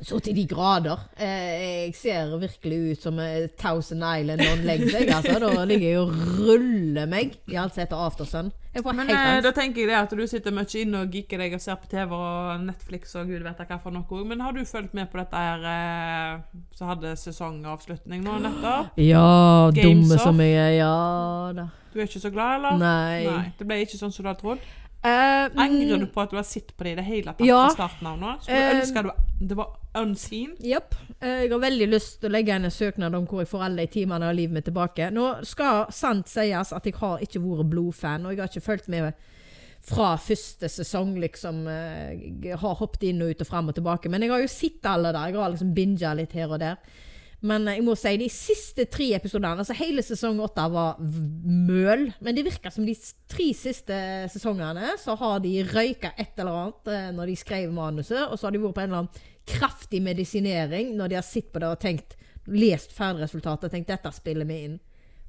Så 0.01 0.17
til 0.19 0.36
de 0.36 0.47
grader. 0.49 0.97
Eh, 1.21 1.86
jeg 1.86 1.93
ser 1.95 2.34
virkelig 2.41 2.79
ut 2.91 3.03
som 3.06 3.19
eh, 3.21 3.45
Thousand 3.60 4.01
Island 4.01 4.41
on 4.41 4.65
legs. 4.65 4.93
Altså. 4.93 5.38
Da 5.39 5.65
ligger 5.69 5.88
jeg 5.88 5.99
og 5.99 6.13
ruller 6.39 7.06
meg 7.10 7.38
i 7.47 7.56
alt 7.60 7.75
som 7.75 7.84
heter 7.84 8.01
aftersun. 8.01 8.49
Men 8.73 9.10
eh, 9.13 9.38
da 9.45 9.51
tenker 9.53 9.84
jeg 9.84 9.91
det 9.91 9.99
at 9.99 10.15
du 10.17 10.23
sitter 10.27 10.56
mye 10.56 10.65
inne 10.82 11.03
og 11.06 11.13
geeker 11.13 11.38
deg 11.43 11.53
og 11.53 11.62
ser 11.62 11.77
på 11.77 11.91
TV 11.91 12.15
og 12.17 12.63
Netflix 12.65 13.13
og 13.19 13.29
gud 13.29 13.45
vet 13.45 13.62
hva 13.69 13.77
for 13.84 13.93
noe. 13.93 14.23
Men 14.25 14.41
har 14.41 14.56
du 14.58 14.63
fulgt 14.65 14.95
med 14.97 15.12
på 15.13 15.21
dette 15.21 15.45
her 15.45 15.67
eh, 15.69 16.63
som 16.73 16.89
hadde 16.89 17.13
sesongavslutning 17.21 18.25
nå 18.25 18.39
nettopp? 18.47 18.97
Ja, 18.97 19.69
Games 19.77 20.10
dumme 20.10 20.17
off. 20.17 20.25
som 20.25 20.41
jeg 20.41 20.58
er. 20.58 20.73
Ja 20.82 20.97
da. 21.53 21.69
Du 21.93 21.99
er 22.01 22.08
ikke 22.10 22.23
så 22.23 22.32
glad, 22.34 22.56
eller? 22.58 22.79
Nei. 22.82 23.25
Nei. 23.29 23.51
Det 23.60 23.67
ble 23.69 23.84
ikke 23.86 23.99
sånn 23.99 24.13
som 24.13 24.25
du 24.25 24.32
hadde 24.32 24.41
trodd? 24.41 24.71
Eh, 25.03 25.49
Angrer 25.59 25.99
du 25.99 26.05
på 26.07 26.21
at 26.23 26.29
du 26.31 26.37
har 26.37 26.45
sett 26.47 26.69
på 26.77 26.83
det 26.85 26.91
i 26.93 26.95
det 26.95 27.03
hele 27.03 27.33
tatt 27.33 27.45
Ja. 27.45 27.67
fra 27.69 27.87
starten 27.89 28.07
av 28.07 28.19
nå? 28.21 28.37
Skulle 28.41 28.57
Eh, 28.57 28.73
du 28.73 28.81
ønske 28.81 29.03
du, 29.03 29.47
det 29.49 29.57
var 29.57 29.67
unseen? 29.99 30.53
Jepp. 30.63 30.95
Uh, 31.21 31.27
Jeg 31.43 31.51
har 31.51 31.59
veldig 31.59 31.89
lyst 31.91 32.21
til 32.21 32.29
å 32.29 32.33
legge 32.33 32.55
inn 32.55 32.63
en 32.65 32.71
søknad 32.71 33.13
om 33.15 33.25
hvor 33.27 33.39
jeg 33.43 33.47
får 33.51 33.65
alle 33.65 33.83
de 33.85 33.87
timene 33.87 34.29
av 34.29 34.35
livet 34.35 34.53
mitt 34.53 34.65
tilbake. 34.65 35.11
Nå 35.11 35.43
skal 35.45 35.85
sant 35.91 36.27
sies 36.31 36.71
at 36.73 36.83
jeg 36.85 36.95
har 36.95 37.19
ikke 37.19 37.41
vært 37.43 37.69
blodfan, 37.69 38.25
og 38.25 38.31
jeg 38.31 38.39
har 38.39 38.47
ikke 38.47 38.63
fulgt 38.69 38.87
med 38.87 39.13
fra 39.83 40.15
første 40.15 40.69
sesong, 40.71 41.17
liksom. 41.19 41.67
Eh, 41.67 42.31
Jeg 42.41 42.57
har 42.57 42.75
hoppet 42.75 43.03
inn 43.03 43.21
og 43.21 43.29
ut 43.35 43.41
og 43.41 43.47
fram 43.47 43.67
og 43.67 43.75
tilbake. 43.75 44.09
Men 44.09 44.21
jeg 44.21 44.31
har 44.31 44.39
jo 44.39 44.47
sett 44.47 44.85
alle 44.85 45.11
der. 45.11 45.27
Jeg 45.27 45.35
har 45.35 45.49
liksom 45.51 45.73
binga 45.75 46.13
litt 46.15 46.31
her 46.31 46.47
og 46.49 46.59
der. 46.59 46.77
Men 47.43 47.67
eh, 47.67 47.77
jeg 47.79 47.86
må 47.86 47.95
si 47.99 48.13
de 48.19 48.29
siste 48.32 48.86
tre 48.91 49.10
episodene 49.17 49.63
altså 49.63 49.75
Hele 49.77 50.03
sesong 50.06 50.39
åtte 50.43 50.65
var 50.73 51.01
møl. 51.01 52.08
Men 52.23 52.38
det 52.38 52.45
virker 52.47 52.73
som 52.73 52.88
de 52.88 52.95
tre 53.32 53.49
siste 53.58 53.99
sesongene 54.34 54.95
så 55.01 55.17
har 55.19 55.43
de 55.43 55.58
røyka 55.67 56.13
et 56.17 56.39
eller 56.39 56.63
annet 56.63 56.93
eh, 56.93 57.12
når 57.17 57.32
de 57.32 57.38
skrev 57.43 57.75
manuset, 57.75 58.23
og 58.27 58.39
så 58.39 58.47
har 58.47 58.56
de 58.56 58.63
vært 58.63 58.77
på 58.79 58.86
en 58.86 58.91
eller 58.91 59.03
annen 59.03 59.29
kraftig 59.53 59.99
medisinering 60.03 60.93
når 60.95 61.12
de 61.12 61.19
har 61.19 61.27
sett 61.27 61.51
på 61.51 61.60
det 61.60 61.73
og 61.73 61.82
tenkt 61.84 62.17
lest 62.47 62.95
ferdigresultatet 62.95 63.67
og 63.67 63.75
tenkt 63.75 63.91
dette 63.91 64.12
spiller 64.15 64.47
vi 64.47 64.60
inn. 64.69 64.82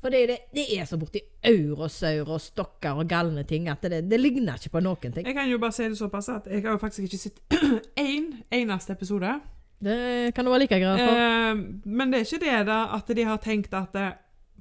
For 0.04 0.12
det, 0.12 0.26
det, 0.28 0.36
det 0.52 0.64
er 0.76 0.84
så 0.84 0.98
borti 1.00 1.22
aur 1.48 1.86
og 1.86 2.40
stokker 2.44 2.98
og 3.00 3.08
galne 3.08 3.46
ting 3.48 3.70
at 3.72 3.86
det, 3.88 4.02
det 4.10 4.18
ligner 4.20 4.58
ikke 4.60 4.74
på 4.74 4.82
noen 4.84 5.14
ting. 5.14 5.24
Jeg 5.24 5.36
kan 5.36 5.48
jo 5.48 5.56
bare 5.62 5.72
si 5.72 5.86
det 5.88 5.96
såpass 5.96 6.28
at 6.34 6.50
jeg 6.52 6.60
har 6.66 6.76
jo 6.76 6.82
faktisk 6.82 7.06
ikke 7.08 7.22
sett 7.22 7.40
én 8.10 8.26
eneste 8.52 8.92
episode. 8.92 9.32
Det 9.82 10.34
kan 10.34 10.44
du 10.44 10.50
være 10.50 10.60
like 10.64 10.78
greit 10.80 11.00
for. 11.00 11.16
Eh, 11.18 11.54
men 11.84 12.10
det 12.10 12.20
er 12.20 12.24
ikke 12.24 12.44
det 12.44 12.66
da 12.66 12.78
at 12.96 13.06
de 13.16 13.24
har 13.24 13.38
tenkt 13.38 13.74
at 13.74 13.94
eh, 13.94 14.12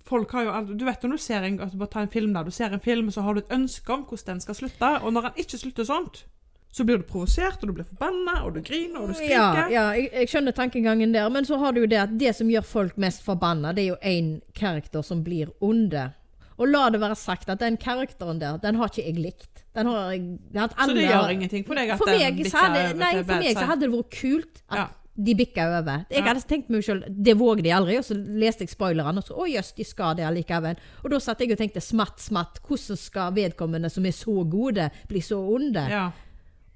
folk 0.04 0.32
har 0.32 0.44
jo 0.44 0.52
alt- 0.52 0.78
Du 0.78 0.86
vet 0.86 1.02
når 1.04 1.12
du 1.12 1.18
ser 1.18 1.44
en, 1.44 1.60
altså 1.60 1.78
bare 1.78 1.90
ta 1.90 2.02
en 2.02 2.08
film 2.12 2.34
da, 2.34 2.44
du 2.44 2.52
ser 2.52 2.74
en 2.74 2.80
film, 2.80 3.12
så 3.12 3.22
har 3.24 3.34
du 3.34 3.40
et 3.40 3.52
ønske 3.52 3.90
om 3.94 4.04
hvordan 4.06 4.26
den 4.36 4.42
skal 4.42 4.56
slutte. 4.56 4.90
Og 5.04 5.14
når 5.14 5.22
den 5.30 5.44
ikke 5.46 5.58
slutter 5.58 5.86
sånt, 5.88 6.26
så 6.74 6.84
blir 6.84 6.98
du 6.98 7.04
provosert, 7.04 7.62
og 7.62 7.68
du 7.70 7.74
blir 7.74 7.86
forbanna, 7.86 8.44
og 8.44 8.56
du 8.56 8.62
griner, 8.62 9.00
og 9.00 9.10
du 9.10 9.14
skriker. 9.14 9.38
Ja, 9.38 9.68
ja 9.70 9.84
jeg, 9.94 10.10
jeg 10.14 10.28
skjønner 10.32 10.52
tankegangen 10.58 11.14
der, 11.14 11.30
men 11.30 11.46
så 11.46 11.60
har 11.62 11.72
du 11.72 11.82
jo 11.84 11.86
det 11.88 12.00
at 12.02 12.18
det 12.18 12.34
som 12.36 12.50
gjør 12.50 12.66
folk 12.66 12.98
mest 12.98 13.22
forbanna, 13.24 13.74
det 13.78 13.84
er 13.86 13.92
jo 13.94 14.00
én 14.02 14.42
karakter 14.58 15.04
som 15.06 15.22
blir 15.24 15.52
onde. 15.62 16.10
Og 16.58 16.68
la 16.68 16.90
det 16.90 17.00
være 17.02 17.16
sagt 17.16 17.50
at 17.50 17.60
den 17.62 17.78
karakteren 17.78 18.40
der, 18.42 18.58
den 18.58 18.76
har 18.76 18.90
ikke 18.90 19.06
jeg 19.06 19.16
likt. 19.22 19.64
Den 19.74 19.88
har 19.90 20.12
jeg 20.12 20.20
den 20.54 20.60
har 20.62 20.70
Så 20.70 20.94
det 20.94 21.06
gjør 21.08 21.30
ingenting 21.34 21.64
for 21.66 21.76
deg 21.76 21.90
at 21.90 21.98
For 21.98 22.06
den 22.06 22.36
bikker 22.44 22.58
over 22.60 22.94
nei, 23.00 23.14
for 23.24 23.34
meg 23.34 23.56
så 23.58 23.66
hadde 23.72 23.80
det 23.88 23.92
vært 23.94 24.12
kult 24.20 24.62
at 24.70 24.78
Ja. 24.78 24.88
De 25.16 25.36
bikker 25.38 25.76
over. 25.80 26.06
Jeg 26.10 26.26
hadde 26.26 26.42
tenkt 26.50 26.72
meg 26.74 26.84
selv, 26.86 27.06
Det 27.08 27.36
våger 27.38 27.64
de 27.64 27.74
aldri. 27.76 27.98
Og 28.00 28.06
så 28.08 28.18
leste 28.18 28.66
jeg 28.66 28.74
spoilerne, 28.74 29.22
og 29.22 29.28
så 29.28 29.38
å 29.38 29.48
jøss, 29.50 29.74
de 29.78 29.86
skal 29.86 30.18
det 30.18 30.26
allikevel. 30.26 30.80
Og 31.04 31.14
da 31.14 31.20
satt 31.22 31.44
jeg 31.44 31.54
og 31.54 31.60
tenkte 31.62 31.84
smatt, 31.84 32.20
smatt. 32.20 32.62
Hvordan 32.66 32.98
skal 32.98 33.36
vedkommende 33.36 33.92
som 33.94 34.06
er 34.06 34.16
så 34.18 34.44
gode, 34.50 34.90
bli 35.10 35.22
så 35.22 35.38
onde? 35.38 35.86
Ja. 35.90 36.08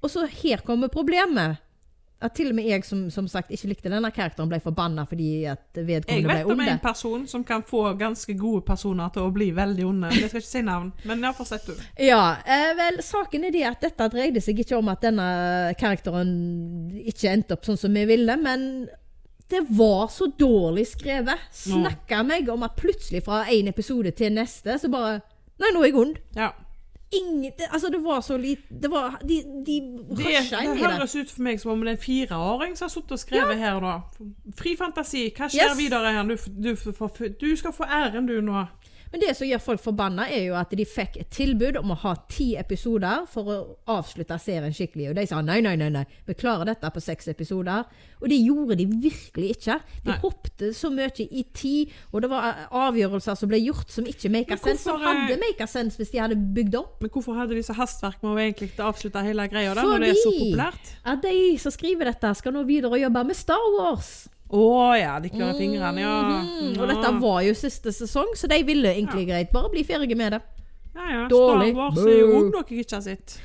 Og 0.04 0.14
så 0.14 0.28
her 0.30 0.62
kommer 0.66 0.92
problemet. 0.94 1.64
At 2.18 2.34
til 2.34 2.50
og 2.50 2.56
med 2.58 2.66
jeg 2.66 2.82
som, 2.88 3.04
som 3.14 3.28
sagt 3.30 3.52
ikke 3.54 3.70
likte 3.70 3.92
denne 3.94 4.10
karakteren, 4.10 4.50
ble 4.50 4.58
forbanna 4.64 5.04
fordi 5.06 5.46
at 5.46 5.78
Jeg 5.78 5.86
vet 5.86 6.48
om 6.50 6.64
en 6.66 6.80
person 6.82 7.28
som 7.30 7.44
kan 7.46 7.62
få 7.66 7.92
ganske 8.00 8.34
gode 8.40 8.64
personer 8.66 9.12
til 9.14 9.28
å 9.28 9.34
bli 9.34 9.52
veldig 9.54 9.86
onde. 9.86 10.10
Jeg 10.16 10.32
skal 10.32 10.42
ikke 10.42 10.50
si 10.50 10.64
navn, 10.66 10.90
men 11.06 11.22
ja, 11.22 11.34
fortsett 11.38 11.70
du. 11.70 11.76
Ja, 12.02 12.40
eh, 12.42 12.72
vel, 12.80 12.98
saken 13.06 13.46
er 13.46 13.54
det 13.54 13.66
at 13.70 13.86
dette 13.86 14.10
dreide 14.16 14.42
seg 14.42 14.64
ikke 14.64 14.80
om 14.80 14.90
at 14.90 15.06
denne 15.06 15.28
karakteren 15.78 16.32
ikke 17.06 17.36
endte 17.36 17.58
opp 17.58 17.70
sånn 17.70 17.78
som 17.78 17.94
vi 17.94 18.08
ville, 18.10 18.38
men 18.42 18.88
det 19.54 19.62
var 19.78 20.10
så 20.12 20.32
dårlig 20.40 20.88
skrevet. 20.90 21.46
Snakka 21.54 22.24
meg 22.26 22.50
om 22.50 22.66
at 22.66 22.76
plutselig 22.80 23.24
fra 23.30 23.46
en 23.46 23.70
episode 23.70 24.12
til 24.18 24.34
neste, 24.36 24.80
så 24.82 24.90
bare 24.92 25.20
Nei, 25.58 25.72
nå 25.74 25.82
er 25.82 25.88
jeg 25.90 25.96
ond. 25.98 26.18
Ja. 26.38 26.52
Ingen, 27.14 27.52
det, 27.58 27.68
altså, 27.72 27.88
det 27.90 28.02
var 28.04 28.20
så 28.22 28.36
lite 28.38 28.64
Det 28.82 28.90
var 28.92 29.14
De, 29.24 29.38
de 29.66 29.76
Det, 30.18 30.26
det 30.52 30.78
høres 30.82 31.16
ut 31.16 31.30
for 31.32 31.42
meg 31.46 31.60
som 31.62 31.72
om 31.72 31.80
det 31.86 31.94
er 31.94 31.96
en 31.96 32.02
fireåring 32.04 32.76
som 32.76 32.86
har 32.86 32.92
sittet 32.92 33.12
og 33.16 33.20
skrevet 33.22 33.58
her 33.62 33.80
da. 33.80 33.94
Fri 34.60 34.74
fantasi. 34.76 35.30
Hva 35.38 35.48
skjer 35.48 35.70
Yes. 35.72 35.78
videre 35.80 36.12
her? 36.12 36.24
Du, 36.28 36.36
du, 36.68 36.76
får- 36.76 37.38
du 37.40 37.56
skal 37.56 37.72
få 37.74 37.84
æren, 37.88 38.28
du, 38.28 38.42
nå. 38.42 38.66
Men 39.12 39.22
det 39.22 39.36
som 39.38 39.48
gjør 39.48 39.62
folk 39.64 39.82
forbanna, 39.84 40.26
er 40.30 40.48
jo 40.50 40.56
at 40.60 40.70
de 40.76 40.86
fikk 40.86 41.18
et 41.22 41.30
tilbud 41.32 41.78
om 41.80 41.92
å 41.94 41.98
ha 42.02 42.14
ti 42.30 42.50
episoder 42.60 43.26
for 43.32 43.48
å 43.54 43.58
avslutte 43.94 44.38
serien 44.44 44.74
skikkelig. 44.76 45.10
Og 45.12 45.16
de 45.16 45.26
sa 45.30 45.42
nei, 45.42 45.62
nei, 45.64 45.76
nei, 45.80 45.90
nei, 45.94 46.04
vi 46.28 46.34
klarer 46.38 46.66
dette 46.68 46.90
på 46.92 47.04
seks 47.04 47.28
episoder. 47.32 47.86
Og 48.22 48.28
det 48.30 48.40
gjorde 48.42 48.76
de 48.80 48.86
virkelig 48.90 49.52
ikke. 49.58 49.80
De 50.04 50.10
Nei. 50.12 50.18
hoppte 50.24 50.72
så 50.74 50.90
mye 50.92 51.12
i 51.30 51.44
tid, 51.54 51.92
og 52.12 52.22
det 52.26 52.30
var 52.32 52.64
avgjørelser 52.72 53.38
som 53.38 53.50
ble 53.52 53.60
gjort 53.62 53.92
som 53.94 54.06
ikke 54.10 54.32
make 54.34 54.50
Men 54.56 54.64
sense. 54.64 54.84
Som 54.88 55.00
hadde 55.06 55.38
make 55.40 55.68
sense 55.70 55.98
hvis 56.02 56.12
de 56.16 56.20
hadde 56.24 56.36
bygd 56.56 56.76
opp. 56.80 56.98
Men 57.02 57.14
hvorfor 57.14 57.38
hadde 57.38 57.56
de 57.56 57.64
så 57.64 57.76
hastverk 57.78 58.24
med 58.24 58.34
å 58.34 58.42
egentlig 58.42 58.72
avslutte 58.84 59.24
hele 59.24 59.48
greia 59.52 59.76
da, 59.78 59.84
når 59.86 60.00
det 60.04 60.10
er 60.10 60.20
så 60.24 60.32
Fordi- 60.32 60.48
populært? 60.52 60.96
At 61.06 61.22
de 61.22 61.36
som 61.62 61.72
skriver 61.72 62.06
dette, 62.12 62.36
skal 62.42 62.52
nå 62.58 62.66
videre 62.68 62.92
og 62.98 63.00
jobbe 63.00 63.26
med 63.28 63.36
Star 63.38 63.70
Wars. 63.78 64.28
Å 64.50 64.96
ja, 64.96 65.18
de 65.20 65.30
klør 65.30 65.58
fingrene, 65.60 66.00
ja. 66.00 66.14
Mhm. 66.40 66.78
Og 66.80 66.88
dette 66.88 67.10
var 67.20 67.42
jo 67.44 67.54
siste 67.54 67.92
sesong, 67.92 68.30
så 68.40 68.48
de 68.48 68.62
ville 68.64 68.94
egentlig 68.96 69.26
greit 69.28 69.52
bare 69.52 69.70
bli 69.74 69.84
ferdige 69.84 70.16
med 70.16 70.32
det. 70.38 70.42
ja, 70.96 71.08
ja. 71.12 71.28
dårlig. 71.28 71.74
Star 71.74 71.82
Wars 71.82 71.98
er 72.06 72.20
jo 72.20 72.28
Boo. 72.32 72.50
noe 72.54 72.64
jeg 72.70 72.80
ikke 72.86 72.96
har 72.96 73.02
sett. 73.02 73.40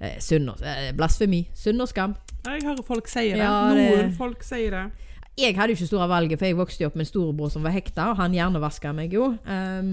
Eh, 0.00 0.18
synd 0.20 0.50
og 0.50 0.60
eh, 0.62 0.92
Blasfemi. 0.92 1.46
Synd 1.54 1.80
og 1.80 1.88
skam. 1.88 2.16
Jeg 2.44 2.62
hører 2.66 2.82
folk 2.82 3.08
si 3.08 3.28
det. 3.30 3.38
Ja, 3.38 3.72
det- 3.74 3.88
Noen 3.96 4.12
folk 4.18 4.42
sier 4.42 4.70
det. 4.70 4.84
Jeg 5.38 5.54
hadde 5.56 5.72
jo 5.72 5.78
ikke 5.78 5.86
store 5.88 6.06
valget, 6.10 6.36
for 6.38 6.44
jeg 6.44 6.56
vokste 6.58 6.82
jo 6.84 6.88
opp 6.90 6.96
med 6.98 7.06
en 7.06 7.08
storebror 7.08 7.48
som 7.54 7.62
var 7.64 7.72
hekta, 7.72 8.10
og 8.12 8.18
han 8.18 8.34
hjernevaska 8.36 8.90
meg 8.92 9.14
jo. 9.16 9.30
Um, 9.48 9.86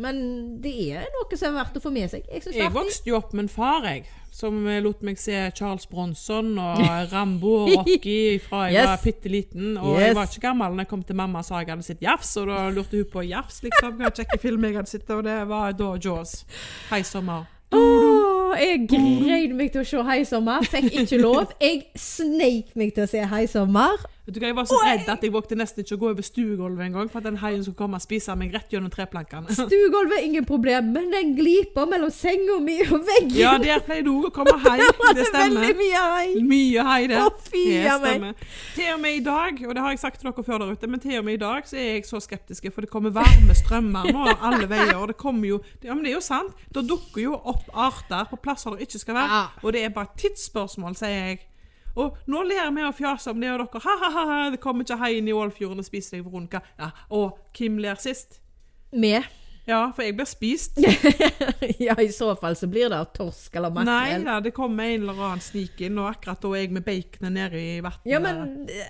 men 0.00 0.20
det 0.64 0.72
er 0.96 1.10
noe 1.12 1.36
som 1.36 1.50
er 1.50 1.58
verdt 1.58 1.76
å 1.76 1.82
få 1.84 1.92
med 1.92 2.08
seg. 2.08 2.24
Jeg 2.32 2.54
Jeg 2.56 2.72
vokste 2.72 3.10
jo 3.12 3.18
opp 3.20 3.34
med 3.36 3.44
en 3.44 3.52
far, 3.52 3.84
jeg. 3.84 4.06
Som 4.32 4.64
lot 4.64 5.02
meg 5.04 5.18
se 5.20 5.36
Charles 5.56 5.84
Bronson 5.90 6.54
og 6.62 6.80
Rambo 7.12 7.52
og 7.66 7.70
Rocky 7.74 8.38
fra 8.40 8.62
jeg 8.70 8.78
Yes. 8.78 8.86
var 8.86 9.00
bitte 9.04 9.28
liten. 9.28 9.76
Og 9.76 9.92
Yes. 9.98 10.06
jeg 10.06 10.14
var 10.16 10.26
ikke 10.32 10.40
gammel 10.48 10.72
når 10.72 10.78
jeg 10.86 10.88
kom 10.88 11.02
til 11.02 11.16
mamma 11.16 11.38
og 11.40 11.44
sa 11.44 11.58
jeg 11.60 11.68
hadde 11.68 11.82
sett 11.82 12.00
Jafs, 12.02 12.36
og 12.40 12.46
da 12.48 12.70
lurte 12.70 12.96
hun 12.96 13.04
på 13.12 13.28
Jafs, 13.28 13.60
liksom. 13.62 13.96
Hva 14.00 14.10
kjekke 14.14 14.38
film 14.40 14.64
jeg 14.64 14.74
hadde 14.76 14.88
sett, 14.88 15.10
og 15.10 15.24
det 15.24 15.48
var 15.48 15.72
da 15.72 15.92
Jaws. 16.00 16.44
Hei, 16.90 17.02
sommer. 17.02 17.44
Oh, 17.72 18.54
jeg 18.56 18.86
greide 18.88 19.52
meg 19.52 19.72
til 19.72 19.82
å 19.82 19.84
se 19.84 20.00
Hei 20.08 20.22
sommer. 20.24 20.62
Fikk 20.64 20.94
ikke 21.04 21.20
lov. 21.20 21.52
Jeg 21.60 21.84
sneik 21.94 22.72
meg 22.74 22.94
til 22.94 23.04
å 23.04 23.10
se 23.10 23.20
Hei 23.28 23.44
sommer. 23.46 23.98
Vet 24.28 24.36
du 24.36 24.42
hva, 24.42 24.48
Jeg 24.50 24.56
var 24.58 24.66
så 24.68 24.78
redd 24.84 25.06
at 25.08 25.22
jeg 25.24 25.32
vågte 25.32 25.56
nesten 25.56 25.80
ikke 25.80 25.96
å 25.96 26.00
gå 26.02 26.08
over 26.10 26.24
stuegulvet 26.26 26.84
en 26.84 26.96
gang, 26.98 27.06
for 27.08 27.22
at 27.22 27.24
den 27.30 27.38
haien 27.40 27.62
skulle 27.64 27.78
komme 27.78 27.96
og 27.96 28.02
spise 28.04 28.34
meg 28.36 28.52
rett 28.52 28.74
gjennom 28.74 28.92
treplankene. 28.92 29.54
Stuegulvet, 29.56 30.20
ingen 30.26 30.44
problem, 30.44 30.90
men 30.92 31.06
den 31.14 31.30
glipa 31.38 31.86
mellom 31.88 32.12
senga 32.12 32.58
mi 32.60 32.74
og 32.84 33.06
veggen 33.08 33.38
Ja, 33.38 33.54
der 33.62 33.80
pleier 33.86 34.04
det 34.04 34.12
òg 34.12 34.26
å 34.28 34.32
komme 34.36 34.52
hai. 34.66 34.76
var 35.00 35.16
Det 35.16 35.24
det 35.24 35.32
veldig 35.32 35.72
mye 35.80 36.02
hei. 36.12 36.26
Mye 36.44 36.84
hai 36.90 36.98
der. 37.08 37.24
Å, 37.24 37.32
fy 37.48 37.64
Det 37.72 37.96
stemmer. 38.02 38.44
Til 38.76 38.92
og 38.92 39.00
med 39.06 39.16
i 39.16 39.24
dag, 39.30 39.64
og 39.64 39.74
det 39.78 39.86
har 39.86 39.96
jeg 39.96 40.02
sagt 40.04 40.20
til 40.20 40.28
dere 40.28 40.44
før 40.50 40.60
der 40.66 40.76
ute, 40.76 40.92
men 40.92 41.04
til 41.06 41.16
og 41.22 41.24
med 41.30 41.38
i 41.38 41.42
dag 41.46 41.72
så 41.72 41.80
er 41.80 41.88
jeg 41.94 42.04
så 42.12 42.20
skeptisk, 42.20 42.68
for 42.74 42.84
det 42.84 42.92
kommer 42.92 43.16
varme 43.16 43.56
strømmer 43.56 44.12
nå 44.12 44.28
alle 44.36 44.68
veier, 44.68 44.92
og 45.00 45.08
det 45.14 45.16
kommer 45.24 45.54
jo 45.54 45.62
Ja, 45.80 45.94
men 45.94 46.04
det 46.04 46.12
er 46.12 46.18
jo 46.18 46.24
sant. 46.28 46.52
Da 46.76 46.84
dukker 46.84 47.24
jo 47.24 47.40
opp 47.48 47.64
arter 47.72 48.28
på 48.28 48.36
plasser 48.44 48.76
det 48.76 48.90
ikke 48.90 49.00
skal 49.06 49.22
være, 49.22 49.44
og 49.64 49.72
det 49.72 49.86
er 49.88 49.94
bare 49.96 50.12
et 50.12 50.20
tidsspørsmål, 50.26 51.00
sier 51.00 51.16
jeg. 51.30 51.46
Og 51.98 52.18
nå 52.30 52.44
ler 52.46 52.70
vi 52.76 52.84
og 52.86 52.94
fjaser 52.96 53.34
om 53.34 53.42
det, 53.42 53.50
og 53.54 53.64
dere 53.64 53.82
ha-ha-ha, 53.84 54.38
det 54.54 54.62
kommer 54.62 54.86
ikke 54.86 55.00
hei 55.02 55.16
inn 55.18 55.30
i 55.30 55.34
Ålfjorden 55.36 55.82
og 55.82 55.88
spiser 55.88 56.18
deg 56.18 56.26
for 56.28 56.38
runka. 56.38 56.62
Ja, 56.78 56.92
og 57.14 57.38
hvem 57.58 57.80
ler 57.82 57.98
sist? 58.02 58.40
Med. 58.92 59.26
Ja, 59.68 59.82
for 59.94 60.06
jeg 60.06 60.16
blir 60.16 60.28
spist. 60.28 60.78
ja, 61.86 61.96
i 62.00 62.08
så 62.14 62.30
fall 62.40 62.56
så 62.56 62.68
blir 62.70 62.88
det 62.92 63.00
torsk 63.16 63.58
eller 63.58 63.74
Nei 63.84 64.18
da, 64.24 64.38
det 64.42 64.54
kommer 64.56 64.88
en 64.88 65.04
eller 65.04 65.18
annen 65.28 65.42
snik 65.44 65.82
inn, 65.84 65.98
og 66.00 66.08
akkurat 66.10 66.40
da 66.42 66.52
er 66.54 66.64
jeg 66.64 66.72
med 66.74 66.86
baconet 66.86 67.34
nede 67.34 67.60
i 67.60 67.74
vannet. 67.84 68.08
Ja, 68.08 68.20
men 68.22 68.40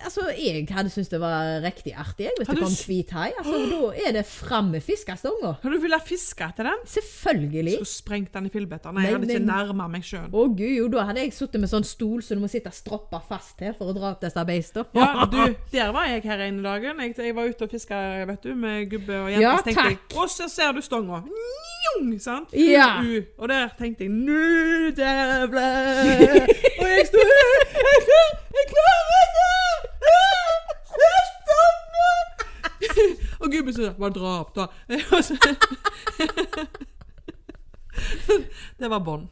altså, 0.05 0.29
jeg 0.37 0.65
hadde 0.71 0.93
syntes 0.93 1.11
det 1.11 1.19
var 1.21 1.59
riktig 1.65 1.93
artig, 1.93 2.29
jeg, 2.29 2.37
hvis 2.39 2.49
det 2.49 2.57
kom 2.63 2.77
hvit 2.89 3.13
hai. 3.17 3.27
Altså, 3.41 3.59
da 3.73 3.91
er 4.07 4.15
det 4.19 4.25
fram 4.29 4.71
med 4.73 4.85
fiskestonga. 4.85 5.55
Har 5.63 5.75
du 5.75 5.79
villet 5.83 6.07
fiske 6.07 6.47
etter 6.47 6.69
den? 6.71 6.85
Selvfølgelig. 6.89 7.75
Så 7.83 7.99
sprengt 7.99 8.33
den 8.35 8.47
i 8.49 8.53
fillebiter. 8.53 8.95
Nei, 8.95 9.05
jeg 9.07 9.17
hadde 9.17 9.29
ikke 9.29 9.45
nærma 9.49 9.89
meg 9.91 10.07
sjøl. 10.07 10.29
Å 10.31 10.45
gud, 10.47 10.65
jo, 10.77 10.87
da 10.95 11.05
hadde 11.09 11.25
jeg 11.25 11.35
sittet 11.35 11.63
med 11.63 11.71
sånn 11.71 11.87
stol 11.87 12.23
så 12.25 12.37
du 12.37 12.43
må 12.43 12.49
sitte 12.51 12.71
stroppa 12.73 13.21
fast 13.25 13.57
til 13.59 13.75
for 13.77 13.91
å 13.91 13.97
dra 13.97 14.13
opp 14.13 14.23
disse 14.23 14.43
beistene. 14.47 14.87
Ja, 14.95 15.25
du, 15.33 15.39
der 15.73 15.93
var 15.95 16.09
jeg 16.09 16.23
her 16.29 16.45
ene 16.47 16.63
dagen. 16.65 17.03
Jeg, 17.03 17.15
jeg 17.19 17.35
var 17.37 17.51
ute 17.51 17.67
og 17.67 17.73
fiska 17.73 17.99
vet 18.29 18.47
du, 18.47 18.53
med 18.57 18.87
gubbe 18.91 19.19
og 19.25 19.31
jente. 19.33 19.43
Ja, 19.43 19.55
jeg, 19.65 19.75
takk. 19.77 20.17
Og 20.19 20.31
så 20.31 20.49
ser 20.51 20.68
du 20.71 20.81
stonga. 20.81 21.23
Njong, 21.25 22.19
sant? 22.19 22.53
Ja. 22.53 23.01
U. 23.03 23.21
Og 23.37 23.49
der 23.49 23.67
tenkte 23.77 24.03
jeg 24.03 24.11
Nu, 24.11 24.89
dævle! 24.95 25.67
Og 26.81 26.87
jeg 26.89 27.07
sto 27.07 27.19
Jeg 28.57 28.65
klarer, 28.73 29.11
ikke! 29.25 29.51
Se 30.91 31.09
stonga! 31.31 32.11
Og 33.39 33.51
gubben 33.51 33.73
sa 33.73 33.93
Bare 33.99 34.13
dra 34.13 34.39
opp, 34.39 34.55
da. 34.55 34.65
Det 38.79 38.87
var 38.89 38.99
bånd. 38.99 39.27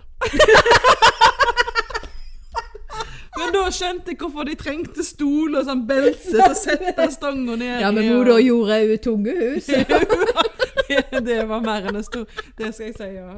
Men 3.37 3.53
da 3.53 3.67
skjønte 3.71 4.11
jeg 4.11 4.17
hvorfor 4.19 4.47
de 4.47 4.55
trengte 4.59 5.03
stol 5.05 5.55
og 5.59 5.67
sånn 5.67 5.83
belse 5.87 6.31
til 6.31 6.41
å 6.41 6.53
sette 6.57 7.05
stanga 7.13 7.55
ned 7.59 7.81
Ja, 7.83 7.91
men 7.93 8.09
da 8.27 8.39
gjorde 8.41 8.79
hun 8.81 8.97
tunge 9.03 9.35
hus. 9.37 9.69
det, 11.27 11.37
var 11.49 11.63
mer 11.65 11.87
enn 11.89 11.99
en 11.99 12.05
stor 12.05 12.25
Det 12.57 12.73
skal 12.73 12.89
jeg 12.89 12.97
si, 12.97 13.09
ja. 13.17 13.29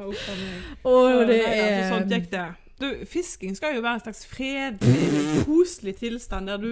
Og 0.84 1.26
det 1.28 1.38
er... 1.44 1.60
altså, 1.66 1.94
sånn 1.94 2.10
gikk 2.14 2.28
det. 2.32 2.48
Du, 2.80 2.86
fisking 3.04 3.56
skal 3.56 3.74
jo 3.76 3.82
være 3.84 3.98
en 3.98 4.04
slags 4.06 4.22
fredelig, 4.26 5.44
koselig 5.44 5.98
tilstand 6.00 6.48
der 6.48 6.62
du 6.62 6.70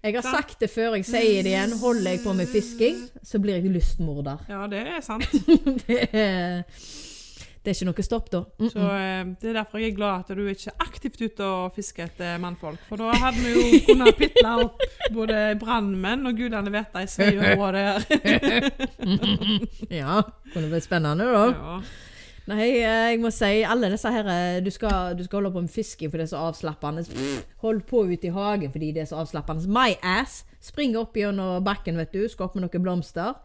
Jeg 0.00 0.14
har 0.14 0.22
sagt 0.22 0.60
det 0.62 0.70
før, 0.70 0.94
jeg 0.94 1.08
sier 1.08 1.42
det 1.42 1.52
igjen. 1.52 1.74
Holder 1.80 2.14
jeg 2.14 2.22
på 2.24 2.32
med 2.38 2.48
fisking, 2.48 3.02
så 3.26 3.40
blir 3.42 3.58
jeg 3.58 3.72
lystmorder. 3.74 4.46
Ja, 4.48 4.66
det 4.70 4.84
er 4.86 5.02
sant. 5.04 5.26
Det 5.88 6.06
er, 6.12 6.62
det 7.60 7.74
er 7.74 7.76
ikke 7.76 7.86
noe 7.90 8.04
stopp, 8.06 8.28
da. 8.32 8.38
Mm. 8.56 8.68
Så 8.72 8.84
eh, 8.88 9.24
Det 9.42 9.50
er 9.50 9.56
derfor 9.58 9.82
jeg 9.82 9.92
er 9.92 9.96
glad 9.98 10.22
at 10.22 10.36
du 10.36 10.46
ikke 10.48 10.70
er 10.72 10.84
aktivt 10.86 11.18
ute 11.20 11.44
og 11.44 11.74
fisker 11.76 12.06
etter 12.08 12.38
mannfolk. 12.40 12.80
For 12.88 12.96
da 13.00 13.10
hadde 13.20 13.42
vi 13.44 13.50
jo 13.52 13.80
kunnet 13.90 14.16
pitle 14.16 14.54
opp 14.64 14.84
både 15.12 15.42
brannmenn 15.60 16.30
og 16.30 16.38
gudene 16.40 16.72
vet 16.72 16.96
ei 16.96 17.04
sveiområde 17.10 17.82
her. 17.86 18.70
Ja, 20.00 20.22
kunne 20.54 20.70
blitt 20.72 20.86
spennende, 20.88 21.26
da. 21.28 21.44
Ja. 21.52 21.80
Nei, 22.50 22.70
eh, 22.80 23.10
jeg 23.12 23.20
må 23.20 23.28
si 23.34 23.60
alle 23.68 23.90
disse 23.92 24.10
her 24.10 24.26
eh, 24.32 24.62
Du 24.64 24.70
skal, 24.72 25.12
du 25.18 25.20
skal 25.26 25.42
holde 25.42 25.52
på 25.54 25.60
med 25.66 25.70
fisking 25.70 26.10
for 26.10 26.18
det 26.18 26.30
er 26.30 26.32
så 26.32 26.40
avslappende. 26.48 27.04
Hold 27.60 27.84
på 27.90 28.06
ute 28.08 28.30
i 28.30 28.34
hagen 28.34 28.72
fordi 28.72 28.94
det 28.96 29.04
er 29.04 29.10
så 29.12 29.20
avslappende. 29.20 29.68
My 29.68 29.92
ass 30.00 30.46
springer 30.64 31.04
opp 31.04 31.20
gjennom 31.20 31.60
bakken, 31.64 32.00
vet 32.00 32.16
du. 32.16 32.24
Skal 32.28 32.48
opp 32.48 32.56
med 32.56 32.64
noen 32.64 32.88
blomster. 32.88 33.36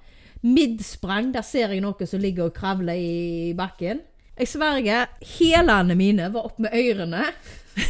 Midsprang, 0.45 1.31
der 1.33 1.45
ser 1.45 1.73
jeg 1.73 1.81
noe 1.81 2.05
som 2.05 2.21
ligger 2.21 2.49
og 2.49 2.53
kravler 2.53 2.93
i 2.93 3.53
bakken. 3.57 4.03
Jeg 4.35 4.49
sverger, 4.51 5.07
hælene 5.23 5.95
mine 5.97 6.27
var 6.33 6.49
opp 6.49 6.59
med 6.61 6.75
ørene. 6.75 7.23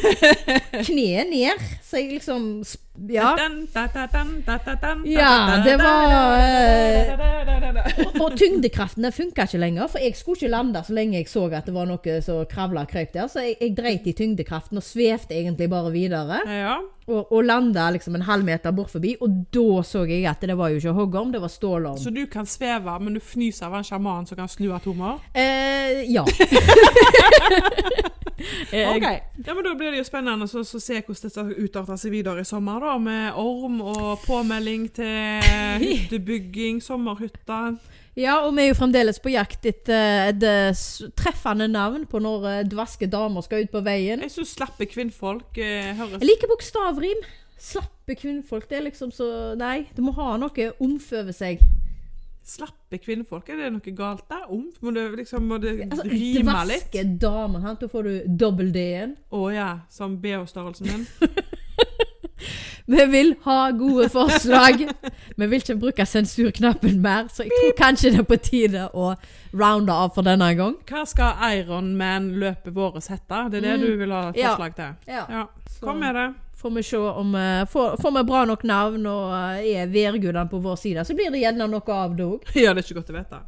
Kneet 0.88 1.30
ned, 1.32 1.66
så 1.84 2.00
jeg 2.00 2.16
liksom 2.16 2.64
Ja. 3.10 3.36
Ja, 5.12 5.62
det 5.66 5.76
var. 5.78 6.40
Og, 8.22 8.38
tyngdekraften 8.40 9.04
den 9.04 9.12
funka 9.14 9.44
ikke 9.46 9.60
lenger, 9.62 9.88
for 9.92 10.00
jeg 10.02 10.16
skulle 10.18 10.40
ikke 10.40 10.52
lande 10.54 10.82
så 10.88 10.94
lenge 10.96 11.18
jeg 11.20 11.30
så 11.30 11.46
at 11.54 11.68
det 11.68 11.76
var 11.76 11.86
noe 11.90 12.16
som 12.26 12.46
kravla 12.50 12.86
og 12.86 12.92
krøp 12.92 13.14
der. 13.14 13.28
Så 13.32 13.44
jeg, 13.44 13.58
jeg 13.62 13.76
dreit 13.78 14.08
i 14.08 14.14
tyngdekraften 14.18 14.80
og 14.80 14.86
svevde 14.86 15.36
egentlig 15.36 15.70
bare 15.70 15.92
videre. 15.94 16.40
Ja. 16.48 16.78
Og, 17.06 17.32
og 17.32 17.44
landa 17.46 17.90
liksom 17.94 18.16
en 18.18 18.26
halvmeter 18.26 18.72
bort 18.74 18.90
forbi, 18.90 19.12
og 19.22 19.30
da 19.54 19.84
så 19.86 20.06
jeg 20.10 20.26
at 20.26 20.42
det 20.42 20.56
var 20.58 20.72
jo 20.74 20.80
ikke 20.82 20.96
hoggorm, 20.98 21.32
det 21.36 21.42
var 21.44 21.52
stålorm. 21.54 22.00
Så 22.02 22.10
du 22.10 22.24
kan 22.32 22.46
sveve, 22.50 22.96
men 23.00 23.14
du 23.14 23.22
fnyser 23.22 23.68
av 23.68 23.76
en 23.78 23.86
sjaman 23.86 24.26
som 24.26 24.40
kan 24.40 24.50
snu 24.50 24.72
atomer? 24.74 25.20
Eh, 25.36 26.06
ja. 26.10 26.26
Eh, 28.72 28.90
Ok, 28.90 29.02
ja, 29.48 29.54
men 29.54 29.64
Da 29.64 29.74
blir 29.76 29.92
det 29.94 30.00
jo 30.02 30.06
spennende 30.08 30.46
å 30.46 30.64
se 30.68 30.98
hvordan 31.00 31.30
dette 31.30 31.44
utarter 31.64 31.98
seg 32.00 32.12
videre 32.12 32.44
i 32.44 32.48
sommer. 32.48 32.82
da, 32.84 32.85
Med 32.96 33.34
orm 33.36 33.80
og 33.82 34.20
påmelding 34.24 34.86
til 34.94 35.42
hyttebygging, 35.84 36.78
sommerhytta. 36.84 37.76
Ja, 38.16 38.38
og 38.46 38.54
vi 38.56 38.64
er 38.64 38.70
jo 38.70 38.78
fremdeles 38.78 39.18
på 39.20 39.34
jakt 39.34 39.66
etter 39.68 40.30
et 40.30 40.44
eh, 40.48 40.84
treffende 41.20 41.68
navn 41.68 42.06
på 42.08 42.22
når 42.24 42.46
eh, 42.52 42.62
dvaske 42.72 43.10
damer 43.12 43.44
skal 43.44 43.66
ut 43.66 43.74
på 43.74 43.82
veien. 43.84 44.22
Jeg 44.24 44.32
syns 44.32 44.54
slappe 44.56 44.88
kvinnfolk 44.88 45.58
eh, 45.60 45.90
høres 45.98 46.22
Jeg 46.22 46.30
liker 46.30 46.52
bokstavrim. 46.54 47.26
Slappe 47.60 48.16
kvinnfolk. 48.16 48.70
Det 48.70 48.78
er 48.80 48.86
liksom 48.88 49.12
så 49.12 49.28
Nei, 49.60 49.88
du 49.98 50.06
må 50.06 50.14
ha 50.16 50.38
noe 50.40 50.70
omf 50.80 51.10
over 51.12 51.36
seg. 51.36 51.66
Slappe 52.46 53.02
kvinnfolk, 53.02 53.50
er 53.50 53.66
det 53.66 53.74
noe 53.74 53.96
galt 53.98 54.30
der? 54.30 54.46
Omf? 54.54 54.78
Må 54.86 54.94
liksom 54.94 55.50
må 55.50 55.58
det 55.60 55.80
Altså, 55.90 56.06
rime 56.06 56.54
litt? 56.70 56.86
dvaske 56.86 57.04
damer. 57.20 57.66
sant? 57.66 57.82
Da 57.82 57.90
får 57.90 58.08
du 58.08 58.38
dobbel 58.46 58.72
D-en. 58.72 59.18
Å 59.34 59.46
ja, 59.52 59.70
som 59.90 60.20
BH-størrelsen 60.22 60.92
min. 60.94 61.08
Vi 62.88 63.06
vil 63.10 63.32
ha 63.44 63.72
gode 63.74 64.10
forslag. 64.14 64.84
Vi 65.36 65.46
vil 65.50 65.58
ikke 65.62 65.76
bruke 65.82 66.06
sensurknappen 66.06 67.00
mer, 67.02 67.26
så 67.34 67.42
jeg 67.48 67.52
tror 67.58 67.72
kanskje 67.80 68.12
det 68.14 68.20
er 68.22 68.28
på 68.30 68.38
tide 68.46 68.84
å 68.94 69.08
rounde 69.58 69.94
av 69.94 70.12
for 70.14 70.22
denne 70.28 70.52
gang. 70.60 70.76
Hva 70.90 71.02
skal 71.10 71.34
Ironman-løpet 71.58 72.74
vårt 72.76 73.08
hete? 73.10 73.40
Det 73.52 73.58
er 73.58 73.62
det 73.62 73.74
Mm. 73.80 73.86
du 73.86 73.98
vil 74.04 74.12
ha 74.12 74.24
forslag 74.32 74.76
til? 74.76 74.92
Ja. 75.08 75.14
Ja. 75.14 75.26
ja. 75.30 75.46
Kom 75.82 75.98
med 76.00 76.16
det. 76.16 76.28
får 76.62 76.70
vi 76.76 76.82
se 76.84 76.98
om 76.98 77.36
eh, 77.36 77.66
får, 77.70 77.98
får 78.02 78.12
vi 78.16 78.24
bra 78.24 78.46
nok 78.46 78.64
navn 78.64 79.06
og 79.06 79.34
eh, 79.34 79.82
er 79.82 79.88
værgudene 79.92 80.48
på 80.50 80.62
vår 80.64 80.76
side, 80.82 81.04
så 81.06 81.14
blir 81.14 81.30
det 81.32 81.42
gjerne 81.44 81.68
noe 81.70 81.94
av 81.94 82.16
det 82.18 82.26
òg. 82.26 82.42
Ja, 82.56 82.74
det 82.74 82.82
er 82.82 82.88
ikke 82.88 83.02
godt 83.02 83.12
å 83.12 83.18
vite. 83.20 83.42